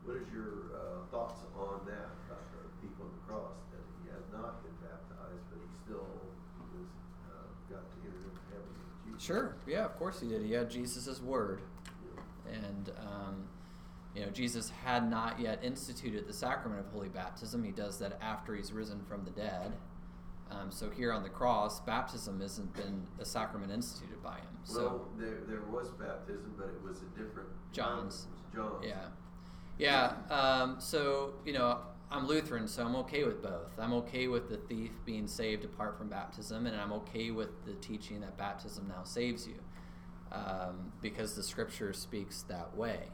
what 0.04 0.16
is 0.16 0.28
your, 0.32 0.70
uh, 0.74 1.06
thoughts 1.10 1.40
on 1.58 1.80
that, 1.86 2.10
about 2.28 2.44
the 2.54 2.62
thief 2.80 2.94
on 3.00 3.10
the 3.10 3.22
cross, 3.26 3.56
that 3.74 3.82
he 4.02 4.10
has 4.14 4.22
not 4.32 4.62
been 4.62 4.76
baptized, 4.78 5.42
but 5.50 5.58
he 5.58 5.68
still 5.84 6.06
was, 6.70 6.86
uh, 7.28 7.46
got 7.68 7.82
to 7.90 7.96
enter 8.06 8.22
into 8.30 8.42
heaven 8.54 8.70
with 8.70 9.10
Jesus? 9.10 9.22
Sure. 9.26 9.56
Yeah, 9.66 9.84
of 9.84 9.96
course 9.98 10.20
he 10.20 10.28
did. 10.28 10.42
He 10.44 10.52
had 10.52 10.70
Jesus' 10.70 11.20
word. 11.20 11.60
Yeah. 12.46 12.54
and 12.54 12.90
um, 12.98 13.44
you 14.14 14.22
know 14.24 14.30
jesus 14.32 14.70
had 14.84 15.08
not 15.08 15.38
yet 15.38 15.62
instituted 15.62 16.26
the 16.26 16.32
sacrament 16.32 16.80
of 16.84 16.90
holy 16.92 17.08
baptism 17.08 17.62
he 17.62 17.70
does 17.70 17.98
that 18.00 18.18
after 18.20 18.56
he's 18.56 18.72
risen 18.72 19.00
from 19.08 19.24
the 19.24 19.30
dead 19.30 19.72
um, 20.50 20.70
so 20.70 20.90
here 20.90 21.12
on 21.12 21.22
the 21.22 21.28
cross 21.28 21.80
baptism 21.80 22.40
hasn't 22.40 22.72
been 22.74 23.06
a 23.20 23.24
sacrament 23.24 23.72
instituted 23.72 24.22
by 24.22 24.36
him 24.36 24.58
so 24.64 24.80
Well, 24.82 25.08
there, 25.18 25.38
there 25.46 25.62
was 25.70 25.88
baptism, 25.90 26.54
but 26.56 26.68
it 26.68 26.82
was 26.82 26.98
a 27.02 27.18
different. 27.18 27.48
John's. 27.72 28.26
John's. 28.54 28.84
yeah 28.84 29.06
yeah 29.78 30.12
um, 30.30 30.76
so 30.78 31.34
you 31.44 31.52
know 31.52 31.78
i'm 32.10 32.26
lutheran 32.26 32.66
so 32.68 32.84
i'm 32.84 32.96
okay 32.96 33.24
with 33.24 33.40
both 33.42 33.70
i'm 33.78 33.92
okay 33.92 34.26
with 34.26 34.48
the 34.48 34.56
thief 34.56 34.90
being 35.04 35.26
saved 35.26 35.64
apart 35.64 35.96
from 35.96 36.08
baptism 36.08 36.66
and 36.66 36.76
i'm 36.76 36.92
okay 36.92 37.30
with 37.30 37.64
the 37.64 37.72
teaching 37.74 38.20
that 38.20 38.36
baptism 38.36 38.88
now 38.88 39.02
saves 39.04 39.46
you 39.46 39.54
um, 40.32 40.92
because 41.00 41.34
the 41.34 41.42
scripture 41.42 41.92
speaks 41.92 42.42
that 42.42 42.76
way 42.76 43.08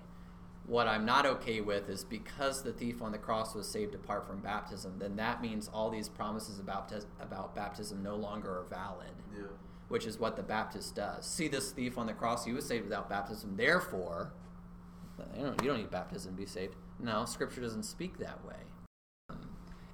what 0.67 0.87
i'm 0.89 1.05
not 1.05 1.25
okay 1.27 1.61
with 1.61 1.89
is 1.89 2.05
because 2.05 2.63
the 2.63 2.73
thief 2.73 3.01
on 3.01 3.13
the 3.13 3.19
cross 3.19 3.55
was 3.55 3.69
saved 3.69 3.95
apart 3.95 4.27
from 4.27 4.41
baptism 4.41 4.99
then 4.99 5.15
that 5.17 5.41
means 5.41 5.69
all 5.73 5.91
these 5.91 6.09
promises 6.09 6.59
about, 6.59 6.93
about 7.21 7.55
baptism 7.55 8.03
no 8.03 8.17
longer 8.17 8.51
are 8.51 8.67
valid 8.69 9.15
Yeah. 9.37 9.45
which 9.89 10.07
is 10.07 10.19
what 10.19 10.35
the 10.37 10.43
Baptist 10.43 10.97
does. 10.97 11.25
See 11.25 11.47
this 11.47 11.71
thief 11.71 11.97
on 11.99 12.07
the 12.07 12.13
cross, 12.13 12.45
he 12.45 12.53
was 12.53 12.67
saved 12.67 12.85
without 12.85 13.09
baptism. 13.09 13.57
Therefore, 13.57 14.33
you 15.37 15.45
don't, 15.45 15.63
you 15.63 15.69
don't 15.69 15.79
need 15.79 15.91
baptism 15.93 16.33
to 16.33 16.37
be 16.37 16.47
saved. 16.47 16.75
No, 16.99 17.25
Scripture 17.25 17.61
doesn't 17.61 17.85
speak 17.85 18.19
that 18.19 18.45
way. 18.45 19.37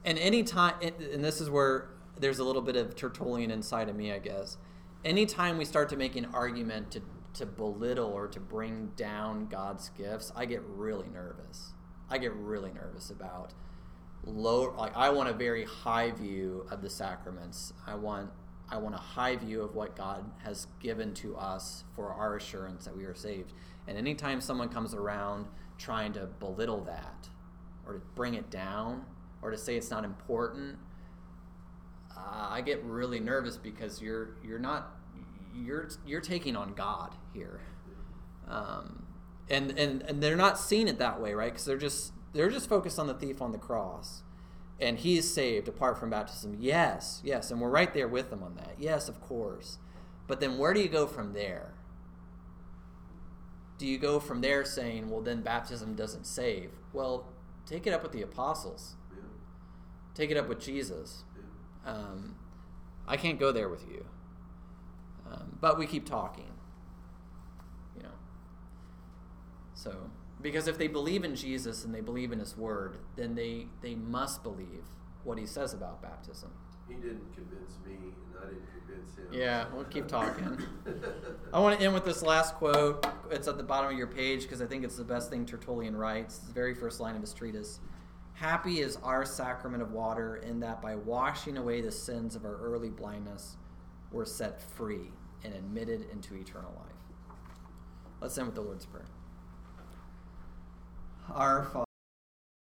And 0.04 0.18
any 0.18 0.42
time, 0.42 0.74
and 0.82 1.22
this 1.22 1.40
is 1.42 1.50
where 1.50 1.88
there's 2.18 2.38
a 2.38 2.44
little 2.44 2.62
bit 2.62 2.76
of 2.76 2.96
Tertullian 2.96 3.50
inside 3.50 3.88
of 3.90 3.96
me, 3.96 4.12
I 4.12 4.18
guess. 4.18 4.56
Anytime 5.04 5.58
we 5.58 5.64
start 5.66 5.88
to 5.90 5.96
make 5.96 6.16
an 6.16 6.26
argument 6.32 6.92
to, 6.92 7.02
to 7.34 7.46
belittle 7.46 8.10
or 8.12 8.28
to 8.28 8.40
bring 8.40 8.92
down 8.96 9.46
God's 9.46 9.90
gifts, 9.90 10.32
I 10.36 10.44
get 10.44 10.62
really 10.64 11.08
nervous. 11.08 11.72
I 12.10 12.18
get 12.18 12.32
really 12.34 12.72
nervous 12.72 13.10
about 13.10 13.54
low. 14.24 14.74
Like 14.76 14.96
I 14.96 15.10
want 15.10 15.28
a 15.28 15.32
very 15.32 15.64
high 15.64 16.10
view 16.10 16.66
of 16.70 16.82
the 16.82 16.90
sacraments. 16.90 17.72
I 17.86 17.94
want 17.94 18.30
I 18.70 18.78
want 18.78 18.94
a 18.94 18.98
high 18.98 19.36
view 19.36 19.60
of 19.60 19.74
what 19.74 19.96
God 19.96 20.30
has 20.44 20.66
given 20.80 21.12
to 21.14 21.36
us 21.36 21.84
for 21.94 22.12
our 22.14 22.36
assurance 22.36 22.86
that 22.86 22.96
we 22.96 23.04
are 23.04 23.14
saved. 23.14 23.52
And 23.86 23.98
anytime 23.98 24.40
someone 24.40 24.70
comes 24.70 24.94
around 24.94 25.46
trying 25.76 26.14
to 26.14 26.26
belittle 26.26 26.82
that 26.84 27.28
or 27.86 27.94
to 27.94 27.98
bring 28.14 28.34
it 28.34 28.50
down 28.50 29.04
or 29.42 29.50
to 29.50 29.58
say 29.58 29.76
it's 29.76 29.90
not 29.90 30.04
important, 30.04 30.78
uh, 32.16 32.48
I 32.50 32.60
get 32.60 32.82
really 32.84 33.20
nervous 33.20 33.56
because 33.56 34.00
you're 34.00 34.36
you're 34.42 34.58
not 34.58 35.01
you're 35.54 35.88
you're 36.06 36.20
taking 36.20 36.56
on 36.56 36.74
God 36.74 37.14
here. 37.32 37.60
Um, 38.48 39.06
and, 39.48 39.70
and 39.78 40.02
and 40.02 40.22
they're 40.22 40.36
not 40.36 40.58
seeing 40.58 40.88
it 40.88 40.98
that 40.98 41.20
way, 41.20 41.34
right? 41.34 41.52
Because 41.52 41.64
they're 41.64 41.76
just 41.76 42.12
they're 42.32 42.50
just 42.50 42.68
focused 42.68 42.98
on 42.98 43.06
the 43.06 43.14
thief 43.14 43.42
on 43.42 43.52
the 43.52 43.58
cross, 43.58 44.22
and 44.80 44.98
he 44.98 45.16
is 45.18 45.32
saved 45.32 45.68
apart 45.68 45.98
from 45.98 46.10
baptism. 46.10 46.56
Yes, 46.58 47.20
yes, 47.24 47.50
and 47.50 47.60
we're 47.60 47.70
right 47.70 47.92
there 47.92 48.08
with 48.08 48.30
them 48.30 48.42
on 48.42 48.54
that. 48.56 48.74
Yes, 48.78 49.08
of 49.08 49.20
course. 49.20 49.78
But 50.26 50.40
then 50.40 50.56
where 50.58 50.72
do 50.72 50.80
you 50.80 50.88
go 50.88 51.06
from 51.06 51.32
there? 51.32 51.74
Do 53.78 53.86
you 53.86 53.98
go 53.98 54.20
from 54.20 54.40
there 54.40 54.64
saying, 54.64 55.10
well, 55.10 55.20
then 55.20 55.42
baptism 55.42 55.94
doesn't 55.94 56.24
save? 56.24 56.70
Well, 56.92 57.26
take 57.66 57.86
it 57.86 57.92
up 57.92 58.02
with 58.02 58.12
the 58.12 58.22
apostles. 58.22 58.94
Yeah. 59.10 59.24
Take 60.14 60.30
it 60.30 60.36
up 60.36 60.48
with 60.48 60.60
Jesus. 60.60 61.24
Yeah. 61.84 61.92
Um, 61.92 62.36
I 63.08 63.16
can't 63.16 63.40
go 63.40 63.50
there 63.50 63.68
with 63.68 63.84
you. 63.88 64.06
Um, 65.32 65.56
but 65.60 65.78
we 65.78 65.86
keep 65.86 66.06
talking. 66.06 66.50
You 67.96 68.04
know. 68.04 68.14
So, 69.74 70.10
because 70.40 70.68
if 70.68 70.78
they 70.78 70.88
believe 70.88 71.24
in 71.24 71.34
Jesus 71.34 71.84
and 71.84 71.94
they 71.94 72.00
believe 72.00 72.32
in 72.32 72.38
His 72.38 72.56
Word, 72.56 72.98
then 73.16 73.34
they 73.34 73.66
they 73.80 73.94
must 73.94 74.42
believe 74.42 74.84
what 75.24 75.38
He 75.38 75.46
says 75.46 75.72
about 75.72 76.02
baptism. 76.02 76.50
He 76.88 76.94
didn't 76.94 77.32
convince 77.34 77.78
me, 77.86 77.94
and 77.94 78.36
I 78.42 78.46
didn't 78.46 78.68
convince 78.86 79.16
him. 79.16 79.26
Yeah, 79.32 79.66
we'll 79.72 79.84
keep 79.84 80.08
talking. 80.08 80.58
I 81.52 81.60
want 81.60 81.78
to 81.78 81.84
end 81.84 81.94
with 81.94 82.04
this 82.04 82.22
last 82.22 82.56
quote. 82.56 83.06
It's 83.30 83.48
at 83.48 83.56
the 83.56 83.62
bottom 83.62 83.90
of 83.90 83.96
your 83.96 84.08
page 84.08 84.42
because 84.42 84.60
I 84.60 84.66
think 84.66 84.84
it's 84.84 84.96
the 84.96 85.04
best 85.04 85.30
thing 85.30 85.46
Tertullian 85.46 85.96
writes. 85.96 86.38
It's 86.38 86.46
the 86.48 86.52
very 86.52 86.74
first 86.74 87.00
line 87.00 87.14
of 87.14 87.20
his 87.20 87.32
treatise. 87.32 87.80
Happy 88.34 88.80
is 88.80 88.98
our 89.04 89.24
sacrament 89.24 89.82
of 89.82 89.92
water 89.92 90.36
in 90.36 90.60
that 90.60 90.82
by 90.82 90.96
washing 90.96 91.56
away 91.56 91.80
the 91.80 91.92
sins 91.92 92.34
of 92.34 92.44
our 92.44 92.56
early 92.56 92.90
blindness, 92.90 93.56
we're 94.10 94.24
set 94.24 94.60
free 94.60 95.12
and 95.44 95.54
admitted 95.54 96.06
into 96.12 96.34
eternal 96.34 96.72
life. 96.76 97.36
Let's 98.20 98.38
end 98.38 98.46
with 98.46 98.54
the 98.54 98.62
Lord's 98.62 98.86
Prayer. 98.86 99.06
Our 101.34 101.64
Father. 101.64 101.91